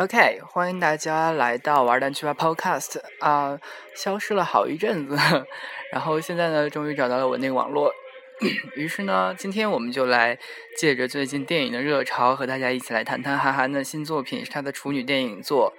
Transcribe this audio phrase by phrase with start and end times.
[0.00, 3.60] OK，欢迎大家来到玩蛋去吧 Podcast 啊，
[3.94, 5.14] 消失了好一阵子，
[5.92, 7.92] 然后现在呢，终于找到了稳定网络。
[8.76, 10.38] 于是呢，今天我们就来
[10.78, 15.74] 借着最近电影的热潮，和大家一起来谈谈韩寒的新作品，是他的处女电影作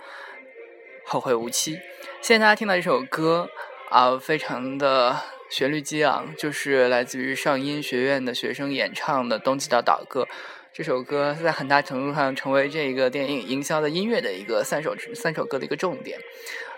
[1.09, 1.77] 《后会无期》。
[2.21, 3.49] 现在大家听到这首歌
[3.89, 5.19] 啊，非常的
[5.49, 10.25] 旋律激昂，就是来自于上音学院的学生演唱的《冬季的岛歌》。
[10.73, 16.17] 这首歌在很大程度上成为这个电影营销的音乐的一个三首三首歌的一个重点。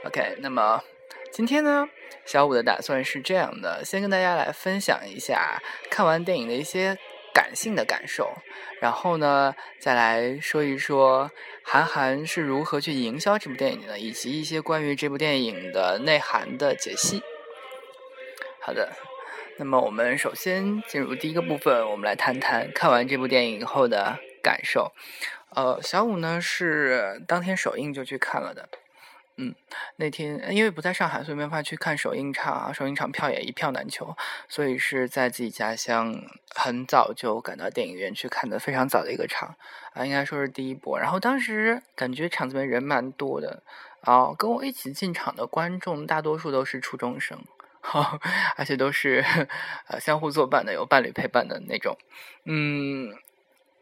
[0.03, 0.83] OK，那么
[1.31, 1.87] 今天呢，
[2.25, 6.97] 小五的打算是这样的：先跟大家来分享一下看完电影的一些
[7.35, 8.33] 感性的感受，
[8.81, 11.29] 然后呢，再来说一说
[11.63, 17.21] 韩寒是如何去营销这部电影的，以及一些关于这部电影的内涵的解析。
[18.59, 18.91] 好的。
[19.57, 24.91] 那么我们首先进入第一个部分，我们来谈谈看完这部电影以后的感受。
[25.51, 28.67] 呃，小五呢是当天首映就去看了的，
[29.37, 29.53] 嗯，
[29.97, 34.17] 那天因为不在上海，所以没法去看首映场，首映场票也一票难求，
[34.49, 36.19] 所以是在自己家乡
[36.55, 39.55] 很早就赶到电影院去看的，非常早的一个场
[39.93, 40.99] 啊，应该说是第一波。
[40.99, 43.61] 然后当时感觉场子里面人蛮多的，
[44.01, 47.39] 啊，跟我一起进场的观众大多数都是初中生。
[47.85, 48.17] 好，
[48.55, 49.23] 而且都是
[49.87, 51.97] 呃相互作伴的，有伴侣陪伴的那种。
[52.45, 53.13] 嗯，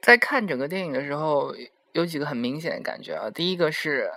[0.01, 1.55] 在看整个电影的时候，
[1.93, 3.29] 有几个很明显的感觉啊。
[3.29, 4.11] 第一个是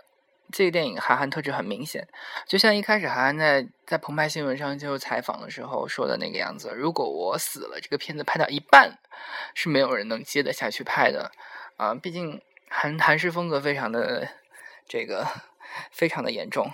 [0.50, 2.08] 这个电影韩寒特质很明显，
[2.48, 8.98] 就像一开始韩寒在在澎湃新闻上接受采访的时候说的那个样子：如果我死了，这个片子拍到一半
[9.54, 11.30] 是没有人能接得下去拍的
[11.76, 11.94] 啊。
[11.94, 12.40] 毕竟
[12.70, 14.26] 韩韩式风格非常的
[14.88, 15.26] 这个
[15.92, 16.70] 非常的严重。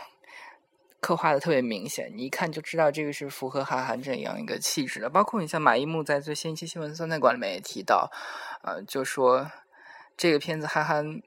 [1.00, 5.08] 刻画的特别明显，你一看就知道这个是符合韩寒这样一个气质的。
[5.08, 8.10] 包括你像马一木在最新一期新闻酸菜馆里面也提到，
[8.62, 9.50] 呃，就说
[10.16, 11.22] 这个片子韩寒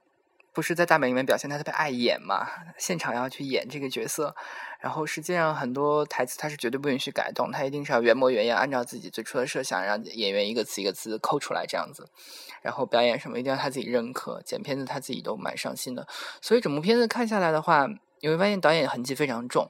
[0.54, 2.48] 不是在大本里面表现他特别爱演嘛，
[2.78, 4.36] 现场要去演这个角色，
[4.80, 12.08] 然后实际上很多台词他是绝对不允许改动，他一定是要原模原样，按照自己最初的设想，让演员一个词一个词抠出来这样子，
[12.62, 16.08] 然后表演什么一定要他自己认可，剪片子他自己都蛮上心的，
[16.40, 17.90] 所以整部片子看下来的话。
[18.24, 19.70] 你会发现导演痕迹非常重，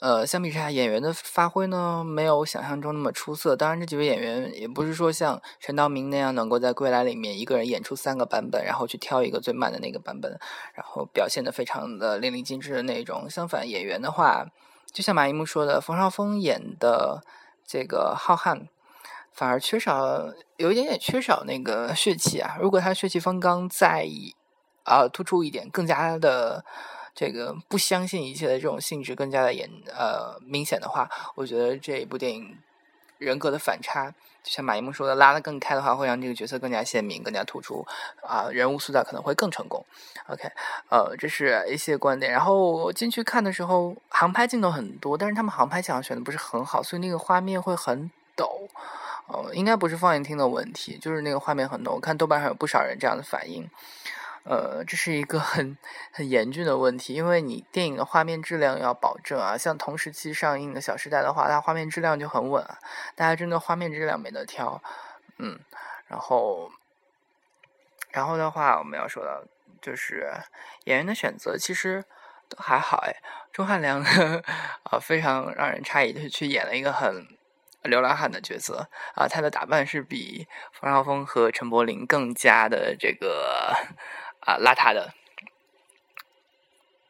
[0.00, 3.56] 呃，相比之下，演员的发挥呢没有想象中那么出色。
[3.56, 10.38] 当然，这几位演员也不是说像陈道明那样能够在《归来》里面一个人演出三个版本，然后去挑一个最慢的那个版本，
[10.74, 13.30] 然后表现的非常的淋漓尽致的那种。
[13.30, 14.44] 相反，演员的话，
[14.92, 17.24] 就像马一木说的，冯绍峰演的
[17.66, 18.66] 这个浩瀚，
[19.32, 22.58] 反而缺少有一点点缺少那个血气啊。
[22.60, 24.06] 如果他血气方刚，在
[24.84, 26.64] 啊，突出一点，更加的
[27.14, 32.58] 这个不相信一切的这种性质更加的严呃明显的话，我觉得这一部电影
[33.18, 34.10] 人格的反差，
[34.42, 37.86] 就像马一梦说的，拉得更开的话，会让这个角色更加鲜明、更加突出
[38.22, 39.84] 啊，人物塑造可能会更成功。
[40.26, 40.50] OK，
[40.90, 42.30] 呃，这是一些观点。
[42.32, 48.68] 然后进去看的时候，航拍镜头很多，但是他们航拍镜头选的不是很好，所以那个画面会很抖。
[49.28, 51.92] 呃，应该不是放映厅的问题，就是那个画面很抖。
[51.92, 53.70] 我看豆瓣上有不少人这样的反应。
[54.44, 55.78] 呃，这是一个很
[56.12, 59.56] 很严峻的问题，因为你电影的画面质量要保证啊。
[59.56, 62.78] 像同时期上映的《小时代》的话，它画面质量就很稳啊，
[63.16, 64.82] 大家真的画面质量没得挑。
[65.38, 65.58] 嗯，
[66.06, 66.70] 然后，
[68.10, 69.42] 然后的话，我们要说到
[69.80, 70.30] 就是
[70.84, 72.04] 演员的选择，其实
[72.50, 73.16] 都还好哎。
[73.50, 77.26] 钟汉良啊，非常让人诧异就去演了一个很
[77.82, 83.74] 流浪汉的角色啊，他的打扮是比冯绍峰和陈柏霖更加的这个。
[84.44, 85.12] 啊，邋遢的。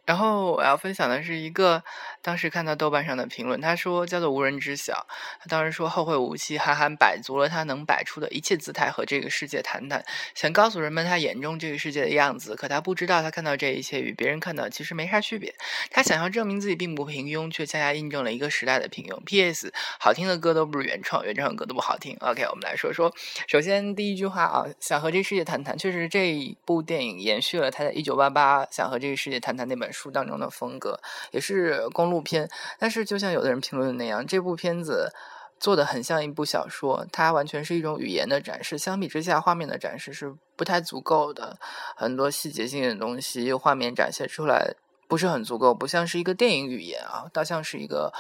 [0.07, 1.83] 然后我要分享的是一个
[2.25, 5.07] 当时看到豆瓣上的评论，他说叫做无人知晓。
[5.41, 10.05] 他当时说后会无期，韩寒摆足了他能摆出的一切姿态和这个世界谈谈，
[10.35, 12.57] 想告诉人们他眼中这个世界的样子。
[12.57, 15.55] 可他不知道，他看到这一切与别人看到其实没啥区别。
[15.91, 19.19] 他想要证明自己并不平庸，却恰恰印证了一个时代的平庸。
[19.25, 19.73] P.S.
[20.01, 22.17] 好听的歌都不是原创，原创的歌都不好听。
[22.21, 23.15] OK，我们来说说，
[23.47, 29.85] 首先第一句话啊，想和这个世界谈谈，确实这一部电影延续了他在一九八八想和这个世界谈谈那本。
[29.95, 30.99] 书当中的风格
[31.31, 35.13] 也是公路部片，但是就像有的人评论的那样，这部片子
[35.59, 38.79] 做的很像一部小说，它完全是一种语言的展示。
[38.79, 41.59] 相比之下，画面的展示是不太足够的，
[41.97, 44.75] 很多细节性的东西，画面展现出来
[45.09, 48.13] 不是很足够，不像是一个电影语言啊，倒像是一个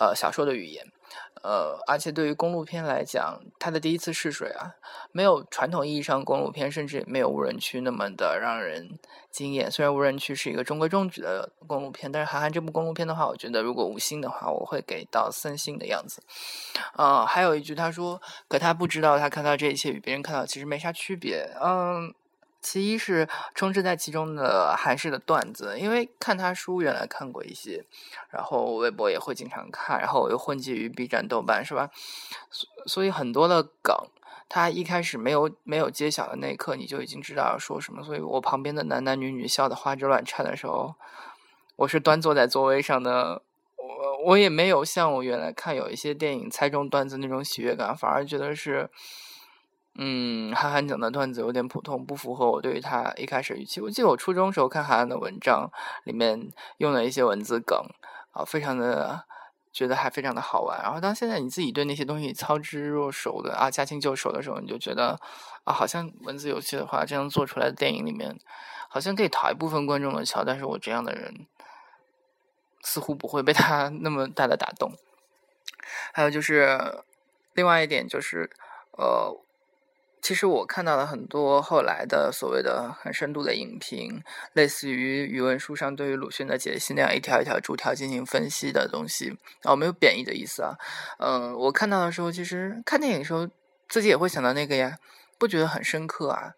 [0.00, 0.86] 呃小说的语言。
[1.42, 4.74] 呃，而且对于公路片来讲，它的第一次试水啊，
[5.10, 8.98] 没有传统意义上公路片，甚至没有无人区那么的让人
[9.30, 9.68] 惊艳。
[9.68, 16.22] 虽然无人区是一个中规中矩的公路片，但是韩寒这部公路片的话，我觉得如果五星的话，我会给到三星的样子。
[16.96, 21.50] 呃，还有一句他说，可他不知道，他看到这一切与别人看到其实没啥区别。
[21.60, 22.14] 嗯，
[22.62, 27.84] 其一是充斥在其中的韩式的段子，因为看他书原来看过一些，
[28.30, 31.90] 然后微博也会经常看，然后我又混迹于 B 站、豆瓣，是吧？
[32.50, 33.94] 所所以很多的梗，
[34.48, 38.00] 他一开始没有没有揭晓的那一刻，你就已经知道要说什么。
[38.04, 40.94] 所以我旁边的男男女女笑得花枝乱颤的时候，
[41.74, 43.42] 我是端坐在座位上的，
[43.76, 48.88] 我我也没有像我原来看有一些电影猜中段子那种喜悦感，反而觉得是。
[49.94, 53.78] 嗯，韩寒讲的段子有点普通，不符合我对于他一开始预期。
[53.78, 55.70] 我记得我初中时候看韩寒的文章，
[56.04, 57.78] 里面用了一些文字梗，
[58.32, 59.24] 啊，非常的
[59.70, 60.80] 觉得还非常的好玩。
[60.82, 65.20] 然后当现在你自己对那些东西操之若熟的啊，驾轻就熟的时候，你就觉得
[65.64, 68.38] 啊，好像文字游戏的话，这样做出来的电影里面，
[68.88, 70.42] 好像可以讨一部分观众的巧。
[70.42, 71.46] 但是我这样的人，
[72.80, 74.92] 似乎不会被他那么大的打动。
[76.14, 77.04] 还有就是
[77.52, 78.50] 另外一点就是，
[78.92, 79.41] 呃。
[80.22, 84.22] 其实我看到了很多后来的所谓的很深度的影评，
[84.52, 90.78] 类似于语文书上对于鲁迅的解析那样一条一条逐条进行分析的东西啊，没有贬义的意思啊。
[91.18, 93.48] 嗯，我看到的时候，其实看电影的时候
[93.88, 94.96] 自己也会想到那个呀，
[95.38, 96.54] 不觉得很深刻啊。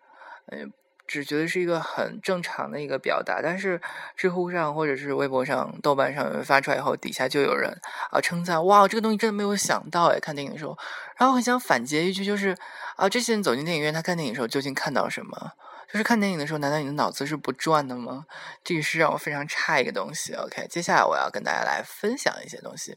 [0.52, 0.70] 嗯。
[1.06, 3.80] 只觉得是一个很正常的一个表达，但是
[4.16, 7.78] 知乎上或者是微博上、豆瓣上发出来以后，底下就有人
[8.10, 10.76] 啊称赞：“哇，这个东西真的没有想到哎！”看电影的时候，
[11.16, 12.56] 然后很想反诘一句，就是
[12.96, 15.52] 啊，这些人走进电影院，他看电影的时候究竟看到什么？
[15.92, 18.24] 就是看电影的时候，难道你的脑子是不转的吗？
[18.64, 20.34] 这个是让我非常差一个东西。
[20.34, 22.96] OK，接下来我要跟大家来分享一些东西。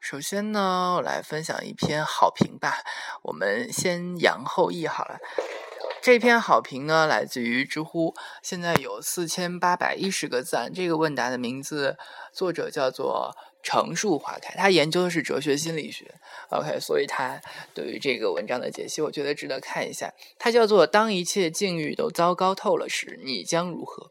[0.00, 2.78] 首先呢，我来分享一篇好评吧。
[3.22, 5.18] 我们先扬后抑好了。
[6.04, 10.70] 这篇好评呢，来自于知乎，现在有四千八百一十个赞。
[10.70, 11.96] 这个问答的名字，
[12.30, 16.14] 作者叫做橙树花开，他研究的是哲学心理学。
[16.50, 17.40] OK，所以他
[17.72, 20.12] 对于这个文章的解析，我觉得值得看一下。
[20.38, 24.10] 它叫做“当一切境遇都糟糕透了时，你将如何？”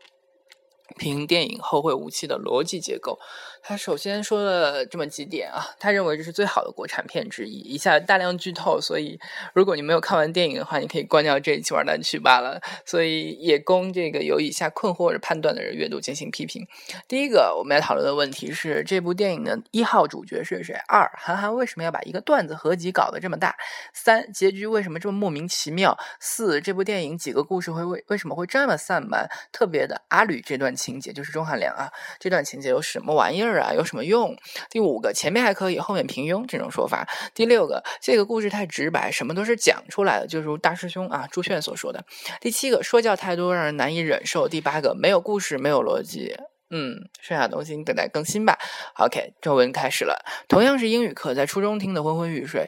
[0.97, 3.19] 评电影《后会无期》的逻辑结构。
[3.65, 7.60] 他首先说了这么几点啊，他认为这是最好的国产片之一。
[7.60, 9.18] 以下大量剧透，所以
[9.54, 12.60] 如果你没有看完电影的话，你可以关掉这一期玩单曲罢了。
[12.86, 16.68] 所以也供这个有以下困惑或者判断的人阅读进行批评。
[17.07, 20.75] 第一个，我们要讨论的问题是这部电影的一号主角是谁？
[20.89, 23.56] 二，韩寒为什么要把一个段子合集搞得这么大？
[23.94, 25.98] 三，结局为什么这么莫名其妙？
[26.19, 29.30] 四，这部电影几个故事会为为什么会这么散漫？
[29.54, 31.89] 特别的阿吕这段情节就是钟汉良啊，
[32.19, 33.52] 这段情节有什么玩意儿？
[33.59, 34.35] 啊，有什么用？
[34.69, 37.07] 第五个，前面还可以，后面平庸，这种说法。
[37.33, 42.03] 第六个，这个故事太直白，什么都是讲出来的，就如大师兄啊朱炫所说的。
[42.41, 44.47] 第七个，说教太多，让人难以忍受。
[44.47, 46.35] 第八个，没有故事，没有逻辑。
[46.69, 48.57] 嗯，剩下的东西你等待更新吧。
[48.97, 50.25] OK，正文开始了。
[50.47, 52.67] 同样是英语课，在初中听得昏昏欲睡，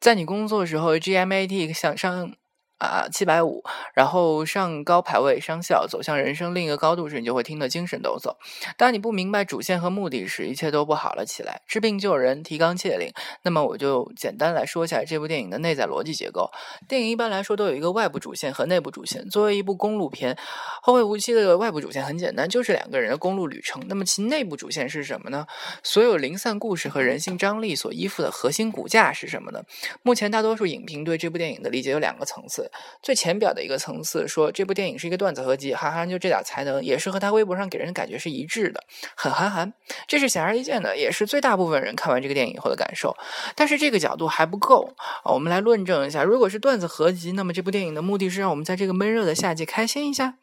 [0.00, 2.34] 在你工作的时候，GMAT 想上。
[2.82, 3.62] 啊，七百五，
[3.94, 8.34] 然后上高排位商校，走向人生另一个高度时，你就会听得精神抖擞。
[8.76, 11.62] 当你不明白主线和目的时，一切都不好了起来。
[11.66, 13.12] 治病救人，提纲挈领。
[13.42, 16.50] 那么我就简单来说一下这部电影的内在逻辑结构。
[16.88, 19.28] 电影一般来说都有一个外部主线和内部主线。
[19.28, 20.34] 作为一部公路片，
[20.82, 23.80] 《后会无期》的外部主线很简单，就是两个人的公路旅程。
[23.86, 25.46] 那么其内部主线是什么呢？
[25.84, 29.62] 所有零散故事和人性张力所依附的核心骨架是什么呢？
[30.02, 32.68] 目前大多数影评对这部电影的理解有两个层次。
[33.02, 38.82] 最浅表的一个层次，说这部电影是一个段子合集，韩寒就这点才能，也是和他微博上给人的感觉是一致的，
[39.14, 39.72] 很韩寒，
[40.06, 43.16] 这是显而易见的，也是最大部分人看完这个电影以后的感受。
[43.54, 50.34] 但是这个角度还不够啊，我们来论证一下，如果是段子合集，那么这部电影的目的是让我们在这个闷热的夏季开心一下。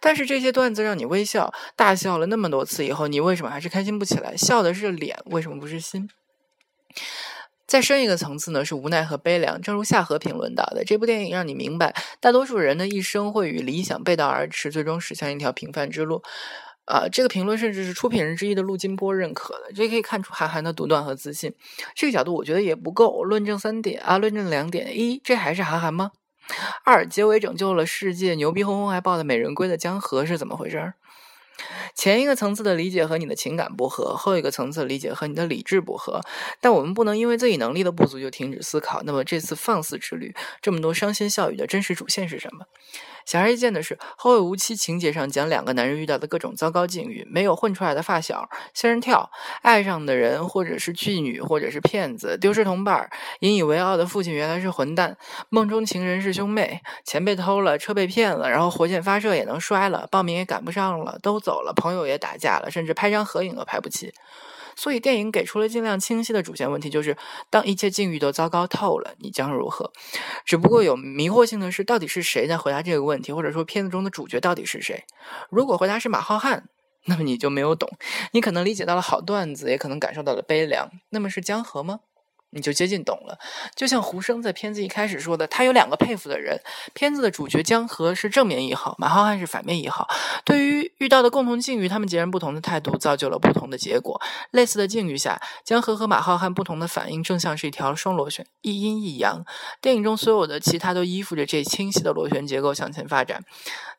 [0.00, 4.36] 但是这些段子让你微笑大笑了那么多次以后，你为什么还是开心不起来？
[4.36, 6.08] 笑的是脸，为什么不是心？
[7.66, 9.60] 再深一个层次呢，是无奈和悲凉。
[9.60, 16.22] 正如夏荷评论到的，这部电影让你明白，大多数人的一生会与理想背道而驰，最终驶向一条平凡之路。
[16.86, 21.54] 啊，这个评论甚至是出品人之一的陆金波认可的，这可以看出韩寒的独断和自信。
[21.94, 23.24] 这个角度我觉得也不够。
[23.24, 26.10] 论证三点啊，论证两点：一，这还是韩寒吗？
[26.84, 30.92] 二，结尾拯救了世界，牛逼哄哄还抱的美人归的江河是怎么回事？
[31.94, 36.20] 前一个层次的理解和你的情感不合，后一个层次的理解和你的理智不合。
[36.60, 39.02] 但我们不能因为自己能力的不足就停止思考。
[39.04, 42.66] 那么这次放肆之旅，这么多伤心笑语的真实主线是什么？
[43.24, 49.30] 显而易见的是，《后会无期》情节上讲两个男人遇到的各种糟糕境遇：没有混出来的发小，仙人跳，
[49.62, 53.08] 爱上的人或者是妓女，或者是骗子，丢失同伴，
[53.40, 55.16] 引以为傲的父亲原来是混蛋，
[55.48, 64.12] 梦中情人是兄妹，钱被偷了，车被骗了，然后火箭发射也能摔了，报名也赶不上了，都走了，朋友也打架了，甚至拍张合影都拍不起。
[64.76, 67.16] 所以电影给出了尽量清晰的主线问题，就是
[67.48, 69.92] 当一切境遇都糟糕透了，你将如何？
[70.44, 75.04] 只不过有迷惑性的是，到底是谁在回答这个问题，或者说片子中的主角到底是谁？
[75.48, 76.62] 如果回答是马浩瀚，
[77.06, 77.88] 那么你就没有懂，
[78.32, 80.90] 你可能理解到了好段子，也可能感受到了悲凉。
[81.10, 82.00] 那么是江河吗？
[82.54, 83.36] 你就接近懂了，
[83.74, 86.58] 就像胡生在片子一开始说的，他有两个佩服的人。
[86.94, 90.08] 片子的主角江河是正面一号，马浩瀚是反面一号。
[90.44, 94.20] 对于遇到的共同境遇，他们截然不同的态度造就了不同的结果。
[94.52, 99.44] 类似的境遇下，江河和马浩瀚不同的反应，正像是一条双螺旋，一阴一阳。
[99.80, 103.44] 电影中所有的其他都依附着这清晰的螺旋结构向前发展。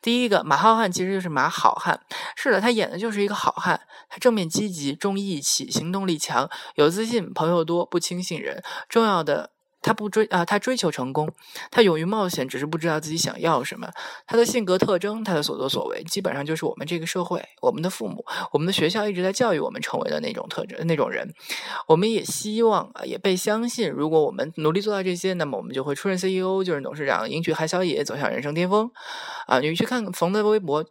[0.01, 2.00] 第一个马浩瀚其实就是马好汉，
[2.35, 3.81] 是的，他演的就是一个好汉。
[4.07, 8.44] 他正面积极，重义气，行动力强，有自信，朋友多，不轻信人。
[8.45, 9.49] 人重要的，
[9.81, 11.31] 他不追啊，他追求成功，
[11.69, 13.89] 他勇于冒险，只是不知道自己想要什么。
[14.25, 21.33] 他的性格特征，他的所作所为，基本上就是我们这个社会、我们的父母、我们的学校一直在教育我们成为的那种特征、那种人。
[21.87, 28.89] 我们也希望啊，也被相信，如果我们努力做到这些，那么我们就会出任 CEO，就是董事长，迎娶海小野，走向人生巅峰。
[29.45, 30.85] 啊，你去看冯的微博。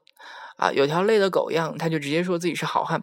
[0.56, 3.02] 啊，有条累的狗样，他就直接说自己是好汉。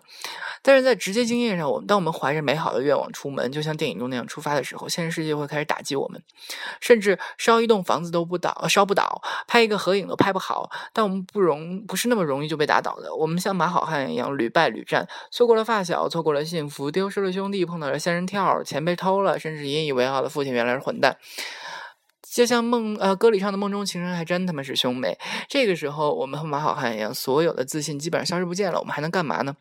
[0.64, 6.22] 但是在直接经验上，我们当我们怀着美好的愿望出门，就像电影中那样出发的时候，现实世界会开始打击我们，
[6.80, 10.70] 甚至烧一栋房子都不倒，烧不倒，拍一个合影都拍不好。
[10.94, 13.14] 但我们不容不是那么容易就被打倒的。
[13.16, 21.18] 我们像马好汉一样屡败屡战，错过了发小，错过了幸福，丢失了兄弟，碰到了仙人跳，钱被偷了，甚至引以为傲的父亲原来是混蛋。
[22.32, 25.18] 就像梦呃歌里唱的梦中情人还真他妈是兄妹。
[25.50, 28.80] 这个时候，我们和马好汉一样，所有的自信基本上消失不见了。
[28.80, 29.56] 我们还能干嘛呢？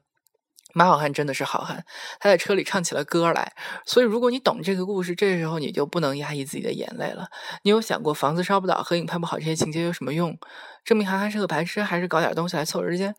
[0.73, 1.85] 马好汉真的是好汉，
[2.19, 3.53] 他在车里唱起了歌来。
[3.85, 7.29] 所以，如果你懂这个故事，这时候你就不能压抑自己的眼泪了。
[7.62, 10.39] 你有想过房子烧不倒、合影拍不好这些情节有什么用？
[10.85, 13.15] 证明韩寒是个白痴，还是搞点东西来凑时间？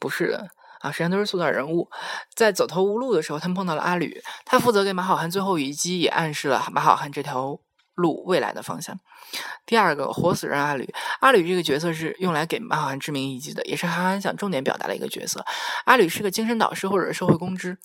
[0.00, 0.48] 不是的
[0.80, 1.88] 啊，实际上都是塑造人物。
[2.34, 7.58] 在走投无路的时候，他们碰到了阿吕，他负责给马好汉最后一击，也暗示了马好汉这条。
[7.94, 8.98] 路未来的方向。
[9.66, 15.44] 第二个活死人阿吕，阿吕这个角色是用来给马好汉致命一击的，也是韩寒想重点表达的一个角色。
[15.84, 17.78] 阿吕是个精神导师或者是社会公知。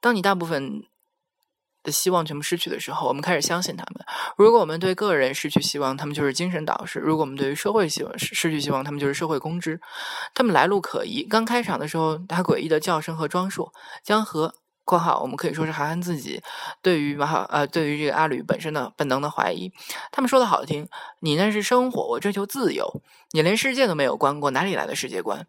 [0.00, 0.82] 当你大部分
[1.82, 4.04] 的希望全部失去的时候，我们开始相信他们。
[4.36, 9.80] 如果我们对个人失去希望，他们就是精神导师；如果我们对于社会希望失失去希望，他们就是社会公知。
[10.34, 11.22] 他们来路可疑。
[11.22, 14.54] 刚开场的时候，他诡异的叫声和装束，江河。
[14.86, 16.40] 括号，我们可以说是韩寒自己
[16.80, 19.70] 对于马好呃，对于这个阿吕本身的本能的怀疑。
[20.12, 20.88] 他们说的好听，
[21.20, 23.02] 你那是生活，我追求自由。
[23.32, 25.46] 你连世界都没有观过，哪里来的世界观？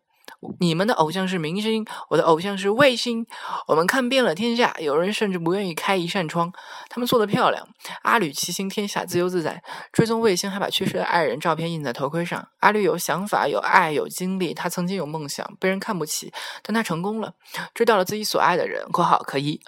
[0.60, 3.26] 你们的偶像是明星，我的偶像是卫星。
[3.68, 6.52] 我们看遍了天下，有人甚至不愿意开一扇窗。
[6.90, 7.68] 他们做的漂亮。
[8.04, 9.62] 阿吕骑行天下，自由自在。
[9.92, 12.48] 追踪卫星，还把去世的爱人照片印在头盔上。
[12.60, 14.54] 阿吕有想法，有爱，有经历。
[14.54, 16.32] 他曾经有梦想，被人看不起，
[16.62, 17.34] 但他成功了，
[17.74, 18.86] 追到了自己所爱的人。
[18.92, 19.60] （括号可以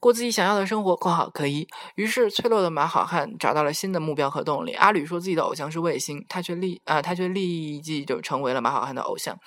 [0.00, 0.94] 过自己想要的生活。
[0.96, 1.66] ）（括号可以。）
[1.96, 4.72] 于是，脆弱的马好汉找到了新的目标和动力。
[4.74, 9.38] 阿吕说自己的偶像是卫星，他却立啊，他却立即就成为了马好汉的偶像。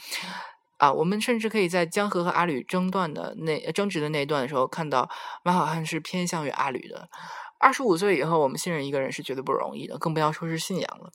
[0.77, 5.09] 啊，我们甚至可以在江河和阿吕争断的那争执的那一段的时候，看到
[5.43, 7.07] 马好汉是偏向于阿吕的。
[7.57, 11.09] 二十五岁以后，我们信任一个人是绝对不容易的，更不要说是信仰了。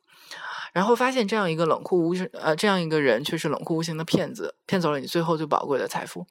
[0.73, 6.27] 然后发现这样一个冷酷无，呃，这样一个人却是冷酷无情的骗子，骗走了你最后最宝贵的财富。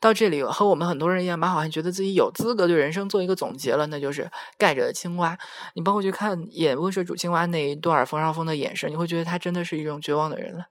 [0.00, 5.36] 到这里和我们很多人一样，马好汉觉得自己有资格对人生做一个总结了，那就是盖着的青蛙。
[5.74, 10.64] 你包括去看演温水煮青蛙那一段冯绍峰的眼神，你会觉得他真的是一种绝望的人了。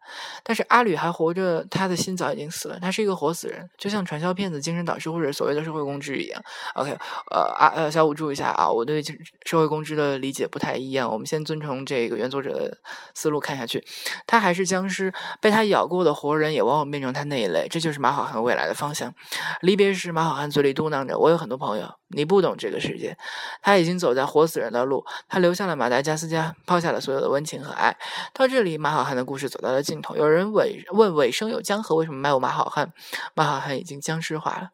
[0.44, 6.42] 但是阿吕还活着，他的心早已经死了，他是一个活死人，就像传销骗子、精神导师或者所谓的社会公知一样。
[6.74, 6.90] OK，
[7.32, 9.04] 呃啊呃，小五注意一下啊，我对
[9.46, 11.12] 社会公知的理解不太一样。
[11.12, 12.78] 我们先遵从这个原作者的
[13.14, 13.86] 思路看下去，
[14.26, 18.87] 他还是僵尸，被他咬过的活人也往往变成他那一类，这就是马好汉未来的方。
[18.88, 19.14] 方向，
[19.60, 23.18] 离别时，马好汉嘴里嘟囔着：“我有很多朋友，你不懂这个世界。”
[23.62, 27.98] 他已经走在活死人的路，他留下了马达加斯加，抛下了所有的温情和爱。
[28.34, 30.16] 到这里，马好汉的故事走到了尽头。
[30.16, 32.94] 有人尾问：“尾声有江河，为什么卖我马好汉？”
[33.36, 34.70] 马好汉已经僵尸化了。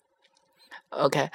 [1.00, 1.30] OK，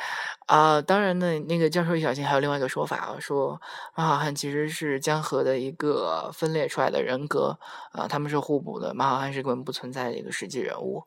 [0.46, 3.60] 啊，当然呢，那个教授一小心还有另外一个说法啊，说
[3.94, 7.58] 马好汉其实是江河的一个分裂出来的人格
[7.92, 8.94] 啊，他们是互补的。
[8.94, 11.04] 马好汉是根本不存在的一个实际人物。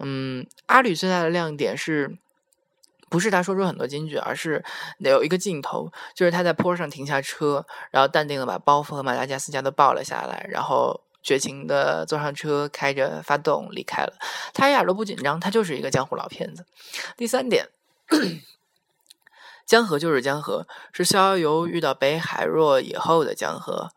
[0.00, 2.18] 嗯，阿吕最大的亮点是，
[3.08, 4.64] 不是他说出很多金句，而是
[4.98, 14.14] 有一个镜头，就是他在坡上停下车，然后淡定的把包袱和马达加斯加都抱了下来，然后绝情的坐上车，开着发动离开了。
[14.52, 16.66] 他一点都不紧张，他就是一个江湖老骗子。
[17.16, 17.68] 第三点。
[19.66, 23.90] 江河就是江河，是逍遥游遇到北海若以后的江河，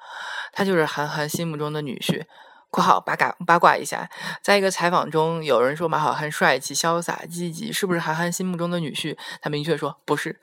[0.53, 2.25] 他就是韩寒心目中的女婿。
[2.69, 4.09] （括号八卦八卦一下，
[4.43, 9.17] 在一个采访中，有人说马好汉帅气、潇洒、积极，是不是韩寒心目中的女婿？
[9.41, 10.39] 他明确说不是，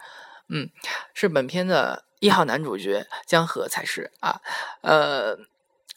[0.49, 0.71] 嗯，
[1.13, 4.41] 是本片的一号男主角江河才是啊。
[4.81, 5.37] 呃，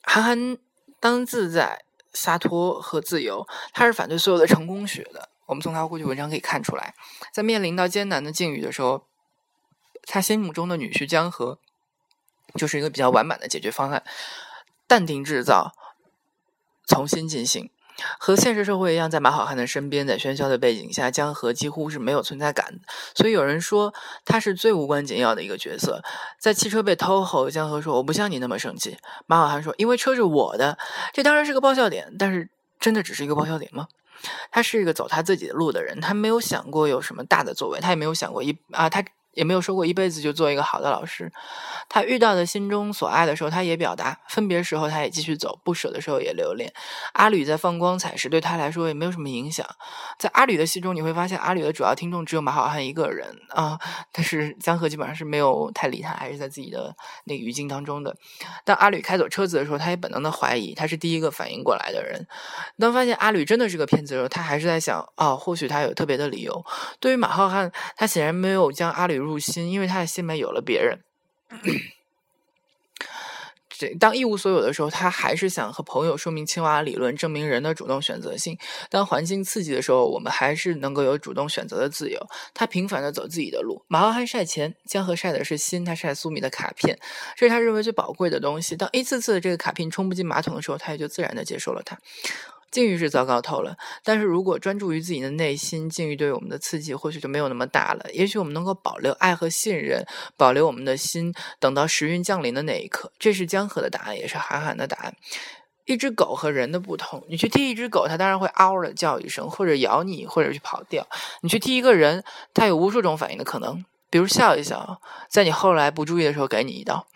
[0.04, 0.58] 韩寒
[1.00, 5.30] 当自在、洒脱和自由，他是反对所有的成功学的。
[5.48, 6.94] 我们从他过去文章可以看出来，
[7.34, 9.08] 在面临到艰难的境遇的时候，
[10.04, 11.58] 他心目中的女婿江河
[12.54, 14.04] 就是一个比较完满的解决方案，
[14.86, 15.74] 淡定制造。
[16.90, 17.70] 重新进行，
[18.18, 22.80] 和现实社会一样，在马好汉的身边，在喧嚣的背景下，江河几乎是没有存在感的。
[23.14, 26.02] 所以有人说他是最无关紧要的一个角色。
[26.40, 30.78] 在汽车被偷后，江河说：“我不像你那么生气。”马好汉说：“因为车是我的。”
[31.12, 32.50] 这当然是个爆笑点，但是
[32.80, 33.90] 真的只是一个爆笑点吗？
[34.52, 39.04] 他是一个走他自己的路的人，他没有想过有什么大的作为，他也没有想过一啊他。
[39.34, 41.32] 也没有说过一辈子就做一个好的老师。
[41.90, 46.74] 他遇到的心中所爱的时候，他也表达；分别时候，他也继续走；不舍的时候也留恋。
[47.14, 49.66] 阿吕在放光彩时，对他来说也没有什么影响。
[50.18, 53.80] 在阿吕的戏中，你会发现阿吕的主要听众只有马好汉一个人啊。
[54.12, 58.16] 但是江河基本上是没有太理他，还是在自己的那个语境当中的。
[58.66, 62.28] 当阿吕开走车子的时候，他也本能的怀疑，他是第一个反应过来的人。
[62.80, 66.66] 当发现阿吕真的是个骗子的时候，他还是在想：哦，或许他有特别的理由。
[67.00, 69.27] 对于马浩瀚，他显然没有将阿吕。
[69.28, 71.00] 入心，因为他的心里面有了别人。
[73.80, 78.58] 这当一无所有的时候，他还是想和朋友说明青蛙理论，证明人的主动选择性。
[78.90, 82.20] 当环境刺激的时候，我们还是能够有主动选择的自由。
[82.56, 83.84] 他平凡的走自己的路。
[83.88, 86.98] 马浩还晒钱，江河晒的是心，他晒苏米的卡片，
[87.36, 88.76] 这是他认为最宝贵的东西。
[88.76, 92.00] 当一次次的这个卡片冲不进马桶的时候，他也就自然的接受了它。
[92.70, 98.06] 境遇是糟糕透了，但是如果专注于自己的内心，境遇对我们的刺激或许就没有那么大了。
[98.14, 103.12] 也许我们能够保留爱和信任，保留我们的心，等到时运降临的那一刻。
[103.18, 105.16] 这是江河的答案，也是韩寒的答案。
[105.86, 111.08] 一只狗和人的不同，你去踢一只狗，它当然会嗷的叫一声，或者咬你，或者去跑掉。
[111.42, 112.22] 你去踢一个人，
[112.54, 117.08] 他有无数种反应的可能，比如笑一笑，在你后来不注意的时候给你一刀。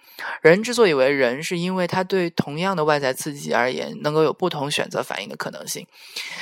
[0.41, 5.85] 人之所以为人，是因为他对同样的外在刺激而言，能够有不同选择反应的可能性。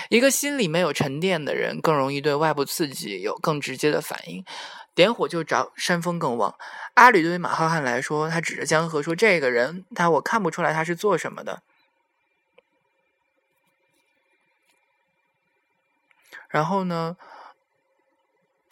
[0.09, 4.43] 一个心里没有沉淀的人，更容易对外部刺激有更直接的反应。
[4.95, 6.55] 点火就着，煽风更旺。
[6.95, 11.61] 阿吕对于马浩瀚来说，他指着江河说：“这个人，他我看不出来他是做什么的。”
[16.49, 17.15] 然后呢？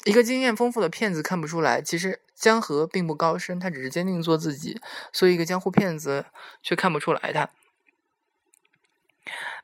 [0.08, 4.80] 一个经验丰富的骗子看不出来，其实江河并不高深，他只是坚定做自己。
[5.12, 6.26] 所以，一个江湖骗子
[6.64, 7.50] 却看不出来，他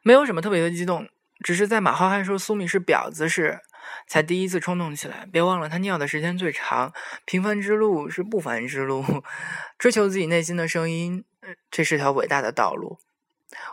[0.01, 1.07] 没有什么特别的激动，
[1.41, 3.61] 只是在马浩瀚说苏米是婊子时，
[4.05, 5.25] 才第一次冲动起来。
[5.31, 6.91] 别忘了，他尿的时间最长。
[7.23, 9.05] 平凡之路是不凡之路，
[9.79, 11.23] 追求自己内心的声音，
[11.71, 12.99] 这是条伟大的道路。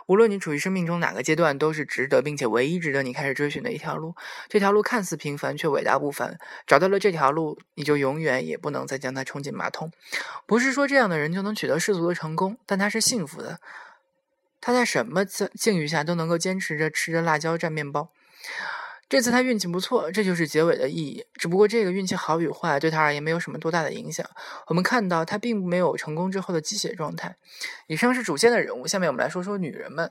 [0.05, 4.15] 无论你处于生命中哪个阶段，都是值得并且唯一值得你开始追寻的一条路。
[4.47, 6.37] 这条路看似平凡，却伟大不凡。
[6.65, 9.91] 找到了这条路，你就永远也不能再将它冲进马桶。
[10.45, 13.59] 不是说这样的人就能取得世俗的成功，但他是幸福的。
[14.59, 18.09] 他在什么境遇下都能够坚持着吃着辣椒蘸面包。
[19.11, 21.25] 这次他运气不错，这就是结尾的意义。
[21.33, 24.25] 只不过这个运气好与坏对他而言没有什么多大的影响。
[24.67, 27.35] 我们看到他并没有成功之后的鸡血状态。
[27.87, 30.09] 以上是主线的人物，下面我们来说说女人们。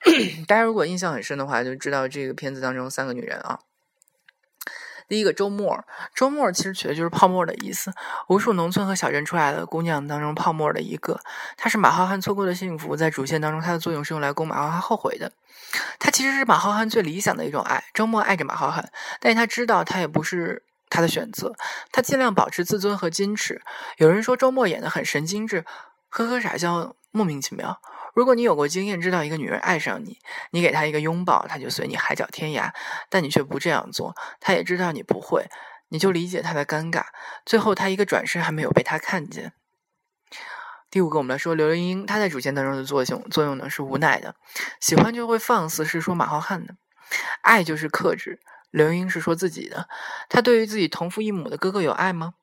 [0.48, 3.60] 大家如果印象很深的话，就知道这个片子当中三个女人啊。
[5.06, 7.92] 第一个周末，周末其实取的就是泡沫的意思。
[8.28, 11.20] 无数农村和小镇出来的姑娘当中，泡沫的一个，
[11.58, 12.96] 她是马浩瀚错过的幸福。
[12.96, 15.32] 在主线当中，她的作用是用来供马浩瀚后悔的。
[15.98, 17.84] 他其实是马浩瀚最理想的一种爱。
[17.94, 18.84] 周末爱着马浩瀚，
[19.20, 21.52] 但是他知道他也不是他的选择。
[21.92, 23.60] 他尽量保持自尊和矜持。
[23.98, 25.64] 有人说周末演的很神经质，
[26.08, 27.80] 呵呵傻笑，莫名其妙。
[28.12, 30.18] 如果你有过经验，知道一个女人爱上你，
[30.50, 32.72] 你给她一个拥抱，她就随你海角天涯；
[33.08, 35.46] 但你却不这样做，她也知道你不会，
[35.90, 37.04] 你就理解她的尴尬。
[37.46, 39.52] 最后，她一个转身还没有被他看见。
[40.90, 44.34] 第五个，我们来说刘玲英，她在主线当中的作用作用呢是无奈的，
[44.80, 46.74] 喜欢就会放肆，是说马浩瀚的；
[47.42, 49.88] 爱就是克制，刘玲英是说自己的。
[50.28, 52.34] 她对于自己同父异母的哥哥有爱吗？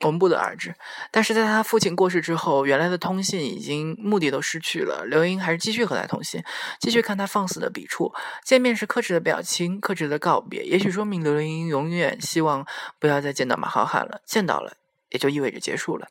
[0.00, 0.74] 我们不得而知，
[1.12, 5.04] 但是在他父亲过世之后，原来的通信已经目的都失去了。
[5.04, 6.42] 刘英还是继续和他通信，
[6.80, 8.12] 继续看他放肆的笔触。
[8.44, 12.66] 见面时克制的表情，克制的告别，也许说明刘英永远希望
[12.98, 14.20] 不要再见到马浩瀚了。
[14.26, 14.72] 见到了，
[15.12, 16.08] 也就意味着结束了。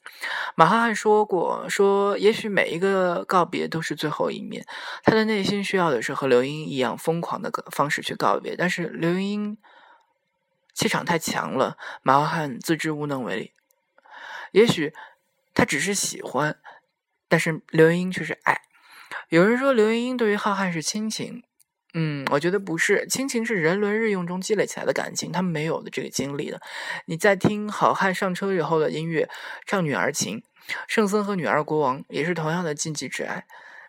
[0.55, 4.65] 马浩瀚说过，说也许每一个告别都是最后一面。
[5.03, 9.57] 他的内心需要的是和刘英一样疯狂的方式去告别，但是刘英
[10.73, 13.51] 气场太强了，马浩瀚自知无能为力。
[14.51, 14.93] 也许
[15.53, 16.59] 他只是喜欢，
[17.27, 18.61] 但是刘英却是爱。
[19.29, 21.43] 有人说刘英对于浩瀚是亲情，
[21.93, 26.61] 嗯，我觉得不是，亲情是人伦日用中积累起来的感情，他们没有的这个经历的。
[27.05, 29.27] 你在听好汉上车以后的音乐，
[29.65, 30.41] 唱女儿情，
[30.87, 33.45] 圣僧和女儿国王也是同样的禁忌之爱。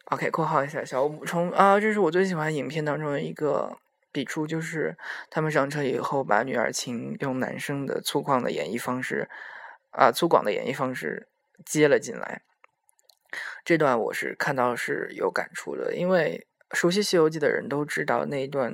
[0.06, 3.78] OK，括号一下，小补充啊，这是我最喜欢影片当中的一个
[4.10, 4.96] 笔触，就是
[5.30, 9.30] 他们上车以后把女儿情用男生的粗犷的演绎方式，
[9.92, 11.28] 啊，粗犷的演绎方式
[11.64, 12.42] 接了进来。
[13.64, 18.72] 这段我是看到是有感触的，因为熟悉《西游记》的人都知道那一段，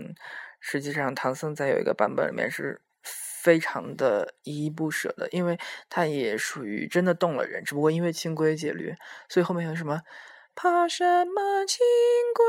[0.61, 5.59] 实际上唐僧在有一个版本里面是非常的依依不舍的，因为
[5.89, 8.95] 他也属于真的动了人，只不过因为清规戒律，
[9.29, 10.03] 所以后面有什么。
[10.61, 11.79] 怕什么清
[12.35, 12.45] 规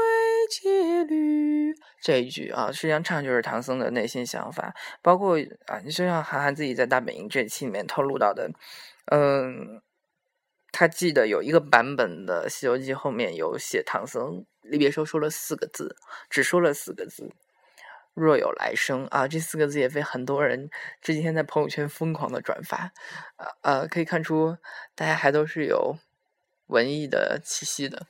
[0.50, 1.76] 戒律？
[2.02, 4.74] 这一句啊，实际上唱就是唐僧的内心想法。
[5.04, 8.50] 包括啊，你就像韩寒自己在《大本营》这期里面透露到的，
[9.12, 9.80] 嗯，
[10.72, 15.96] 他记得有一个版本的《西游记》后面有写唐僧离别时说了四个字，
[16.30, 17.30] 只说了四个字
[18.14, 20.70] ：“若有来生。”啊，这四个字也被很多人
[21.02, 22.92] 这几天在朋友圈疯狂的转发。
[23.38, 24.58] 呃呃，可以看出
[24.96, 25.98] 大家还都是有。
[26.68, 28.06] 文艺的气息的。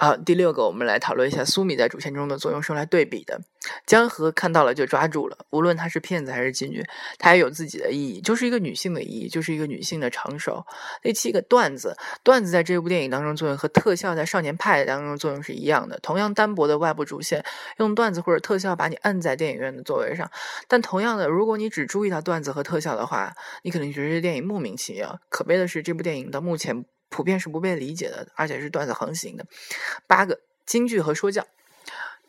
[0.00, 3.38] 好，第六个，我们来讨论一下苏米在主线中的作用，是用来对比的。
[3.84, 6.82] 江河看到了就抓住了，无论他是骗子还是妓女，
[7.18, 10.64] 他也有自己的意义，就是一个女性的意义，就是一个女性的成熟。
[11.02, 17.44] 第七个段子，段子在这部电影当中作用和特效在少年派当中作用是一样的，同样单薄的外部主线，
[17.76, 20.30] 用段子或者特效把你摁在电影院的座位上。
[20.66, 23.34] 但同样的，如果你只注意到段子和特效的话，
[23.64, 25.20] 你可能觉得这电影莫名其妙。
[25.28, 26.86] 可悲的是，这部电影到目前。
[27.10, 29.44] 普遍是不被理解的，而且是段子横行的。
[30.06, 31.44] 八个京剧和说教，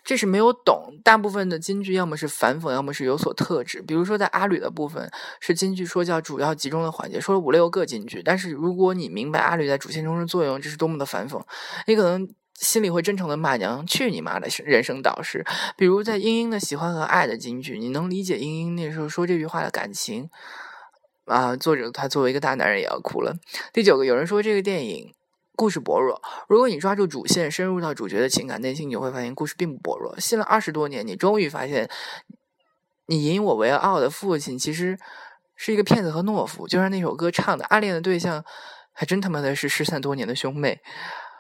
[0.04, 1.00] 这是没有懂。
[1.04, 3.82] 大部分的京剧要么是反讽，要么是有所特质。
[3.82, 8.22] 比如说在阿吕的部分，是京剧说教主要集中的环节，说了五六个京剧。
[8.24, 11.40] 但是如果你明白阿吕在主线中的作用，这是多么的反讽，
[11.86, 15.46] 你可能心里会真诚的骂娘：“去你妈的人生导师！”
[15.78, 20.30] 比如在英英的喜欢和爱的京剧，你能理解英英那时候说这句话的感情。
[21.32, 23.38] 啊，作者他作为一个大男人也要哭了。
[23.72, 25.14] 第九个，有人说这个电影
[25.56, 26.22] 故事薄弱。
[26.50, 30.20] 如果你抓住主线，深入到主角的情感内心，你会发现故事并不薄弱。
[30.20, 31.90] 信了二十多年，你终于发现，
[33.06, 35.00] 你引我为傲的父亲其实
[35.56, 36.68] 是一个骗子和懦夫。
[36.68, 38.44] 就像那首歌唱的，暗恋的对象
[38.92, 40.82] 还真他妈的是失散多年的兄妹，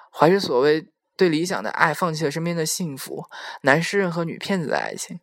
[0.10, 3.26] 怀着所谓对理想的爱，放弃了身边的幸福。
[3.64, 5.20] 男诗人和女骗子的爱情，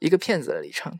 [0.00, 0.98] 一个骗子的里程。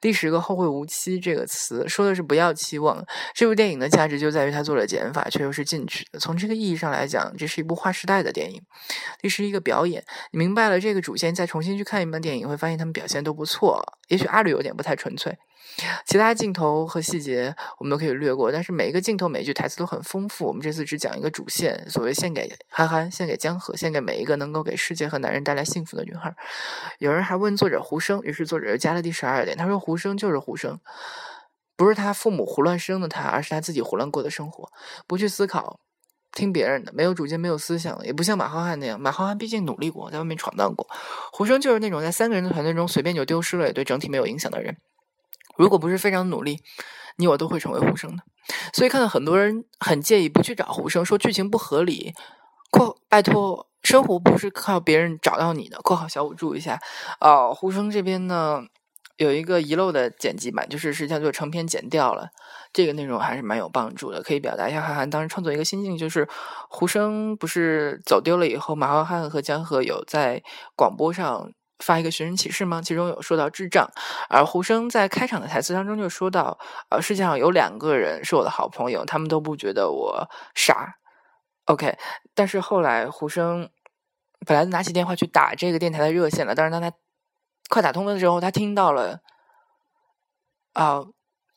[0.00, 3.04] 第十个“后会无期”这个词，说的是不要期望。
[3.34, 6.18] 这部电影的价值就在于它做了减法，却又是进取的。
[6.18, 8.62] 从这个意义上来讲，这是一部划时代的电影。
[9.20, 13.82] 第十一个表演，你明白了这个主线，再重新去看一遍电影，会发现他们表现都不错。
[14.08, 15.36] 也许阿吕有点不太纯粹。
[16.06, 20.46] 其他镜头和细节我们都可以略过，但是每一个镜头、每一句台词都很丰富。
[20.46, 26.34] 我们这次只讲一个主线，所谓献给憨憨、献给江河、献给每一个能够给世界和男人带来幸福的女孩。
[26.98, 30.80] 有人还问作者胡生，于是作者又加了第十二点，他说胡生就是胡生，
[31.76, 34.70] 不是他父母胡乱生的他，而是他自己胡乱过的生活，
[35.06, 35.80] 不去思考，
[36.32, 39.00] 听别人的，没有主见、没有思想，也不像马浩瀚那样。
[39.00, 40.86] 马浩瀚毕竟努力过，在外面闯荡过。
[41.32, 44.76] 胡生就是那种在三个人的团队中随便就丢失了，也对整体没有影响的人。
[45.56, 46.62] 如果不是非常努力，
[47.16, 48.22] 你我都会成为胡生的。
[48.74, 52.12] 所以看到很多人很介意不去找胡生，说剧情不合理。
[52.70, 55.80] 括拜托，生活不是靠别人找到你的。
[55.80, 56.78] 括号小五注意一下，
[57.20, 58.60] 哦，胡生这边呢
[59.16, 62.28] 有一个遗漏的剪辑版，就是是叫做成片剪掉了。
[62.72, 66.28] 这个内容还是蛮有帮助的，可以表达一下韩寒当时创作一个心境，就是
[66.68, 70.42] 胡生不是走丢了以后，马浩瀚和江河有在
[70.76, 71.50] 广播上。
[71.80, 72.80] 发一个寻人启事吗？
[72.80, 73.86] 其中有说到智障，
[74.30, 80.94] 而胡生在开场的台词当中就说到：“呃，世界上有两个人是我的好朋友，他们都不觉得我傻。”
[81.68, 81.98] OK，
[82.34, 83.68] 但是后来胡生
[84.46, 86.90] 本来拿起电话去打这个电台的热线了，但是当他
[87.68, 89.20] 快打通了之后，他听到了
[90.72, 91.04] 啊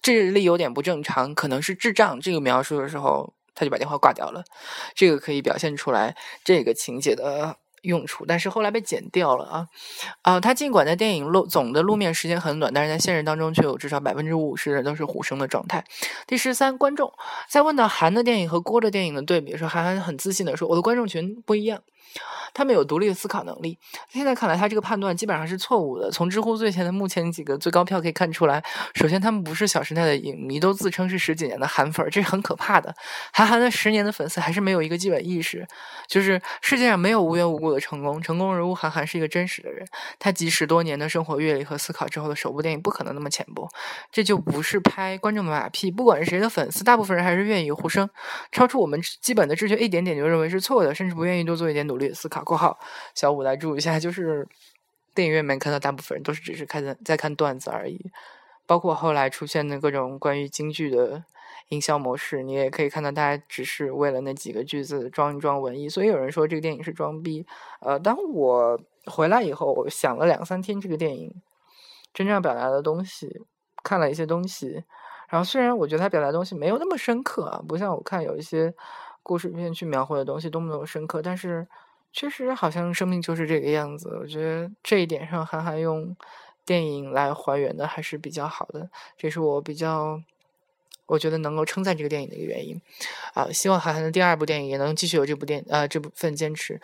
[0.01, 4.43] 智力有点不正常，可能是智障这个描述的时候，他就把电话挂掉了。
[4.95, 7.57] 这个可以表现出来这个情节的。
[7.83, 9.67] 用处，但是后来被剪掉了啊
[10.23, 10.37] 啊！
[10.41, 15.85] 他尽管在电影露总的露面时间很短，但是在现实当中却有至少百分之五十的都是虎生的状态。
[16.27, 17.09] 第十三，观众
[17.49, 21.81] 在问到韩的电影和郭的电影的对比时，韩寒很自信的说：“我的观众群不一样。”
[22.53, 23.77] 他们有独立的思考能力。
[24.09, 26.09] 现在看来，他这个判断基本上是错误的。
[26.11, 28.63] 从知乎最前的目前几个最高票可以看出来，
[28.95, 32.93] 首先他们不是《小时代》的影迷，都自称是十几年的韩粉，这是很可怕的。
[33.31, 35.67] 韩寒的十年的粉丝还是没有一个基本意识，
[36.07, 38.21] 就是世界上没有无缘无故的成功。
[38.21, 39.85] 成功人物韩寒是一个真实的人，
[40.17, 43.69] 他集十多年的生活阅历和思考之后的首部电影不可能那么浅薄。
[44.11, 45.91] 这就不是拍观众的马屁。
[45.91, 48.09] 不管是谁的粉丝，大部分人还是愿意呼声，
[48.51, 51.98] 超出我们基本的知觉一点点就认为是错的，甚至不愿意多做一点努力。
[51.99, 52.79] 略思考（括号
[53.13, 54.47] 小五来注意一下），就是
[55.13, 58.11] 电影院门看到大部分人都是只是看在看段子而已，
[58.65, 61.23] 包括后来出现的各种关于京剧的
[61.69, 67.45] 营销模式，你也可以看到大家只是为了那几个句子装一装文艺，所以有人说这个电影是装逼。
[67.81, 71.33] 呃，当我回来以后，我想了两三天这个电影
[72.13, 73.41] 真正要表达的东西，
[73.83, 74.83] 看了一些东西。
[75.29, 78.73] 然后虽然我觉得他表达东西没有那么深刻啊，不像我看有一些
[79.21, 81.67] 故事片去描绘的东西多么多么深刻，但是
[82.11, 84.17] 确实好像生命就是这个样子。
[84.19, 86.15] 我觉得这一点上，韩寒用
[86.65, 90.21] 电影来还原的还是比较好的，这是我比较
[91.05, 92.81] 我觉得能够称赞这个电影的一个原因。
[93.33, 96.81] 啊，希望韩寒的第二部电影也能继续有这部电呃这部分坚持。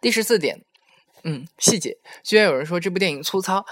[0.00, 0.62] 第十四点，
[1.22, 1.96] 嗯，细节。
[2.22, 3.64] 居然有人说这部电影粗糙。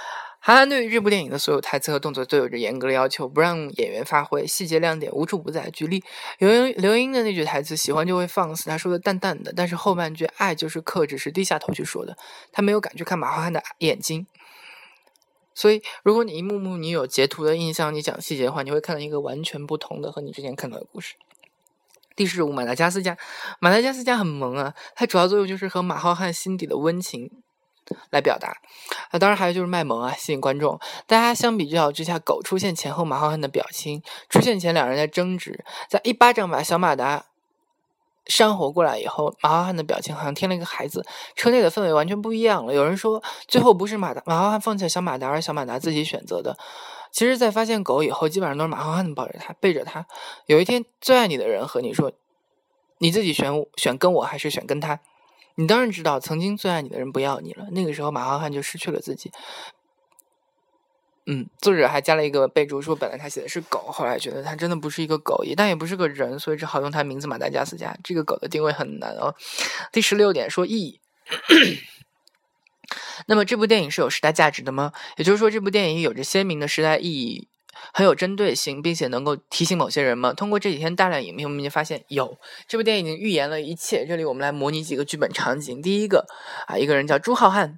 [0.44, 5.70] 韩寒对于这部电影的所有台词和动作都有着严格的要求，不让演员发挥，细节亮点无处不在。
[5.70, 6.02] 举例，
[6.38, 12.16] 刘英刘英的那句台词“喜欢就会放肆”，他说的淡淡的，但是后半句“爱就是克制”是低下头去说的，
[12.50, 14.26] 他没有敢去看马浩瀚的眼睛。
[15.54, 21.14] 所以，如果你一幕幕你有截图的印象，你讲细节的话，你会看到一个完全不同的和你之前看到的故事。
[22.16, 23.16] 第十五，马达加斯加，
[23.60, 27.30] 马达加斯加很萌啊，它主要作用就是和马浩瀚心底的温情。
[28.10, 28.56] 来表达，
[29.10, 30.78] 啊，当然还有就是卖萌啊，吸引观众。
[31.06, 37.26] 大家相比较之下，狗出现前后马浩瀚的表情，出现前两人在争执，在一巴掌把小马达
[38.26, 42.72] 扇活过来以后，马浩瀚的表情好像添了一个孩子，车内的氛围完全不一样了。
[42.72, 46.56] 有人说，最后不是马达马浩瀚放弃了小马达，而小马达自己选择的。
[47.10, 50.06] 其实，在发现狗以后，基本上都是马浩瀚抱着他，背着他。
[50.46, 52.10] 有一天，最爱你的人和你说，
[52.98, 55.00] 你自己选选跟我还是选跟他。
[55.56, 57.66] 你当然知道，曾经最爱你的人不要你了。
[57.72, 59.30] 那个时候，马浩瀚就失去了自己。
[61.26, 67.96] 嗯，作者还加了一个备注，说本来他写的是狗，后来觉得他真的不是一个狗，也但也不是个人，所以只好用他名字马达加斯加。
[68.02, 69.34] 这个狗的定位很难哦。
[69.92, 71.00] 第十六点说意义。
[73.26, 74.92] 那么这部电影是有时代价值的吗？
[75.16, 77.46] 也就是说，这部电影有着鲜明的时代意义。
[77.92, 80.32] 很有针对性，并且能够提醒某些人吗？
[80.32, 84.06] 通过这几天大量影片，我们就发现有这部电影已经预言了一切。
[84.06, 85.82] 这里我们来模拟几个剧本场景。
[85.82, 86.26] 第一个
[86.66, 87.76] 啊，一个人叫朱浩瀚，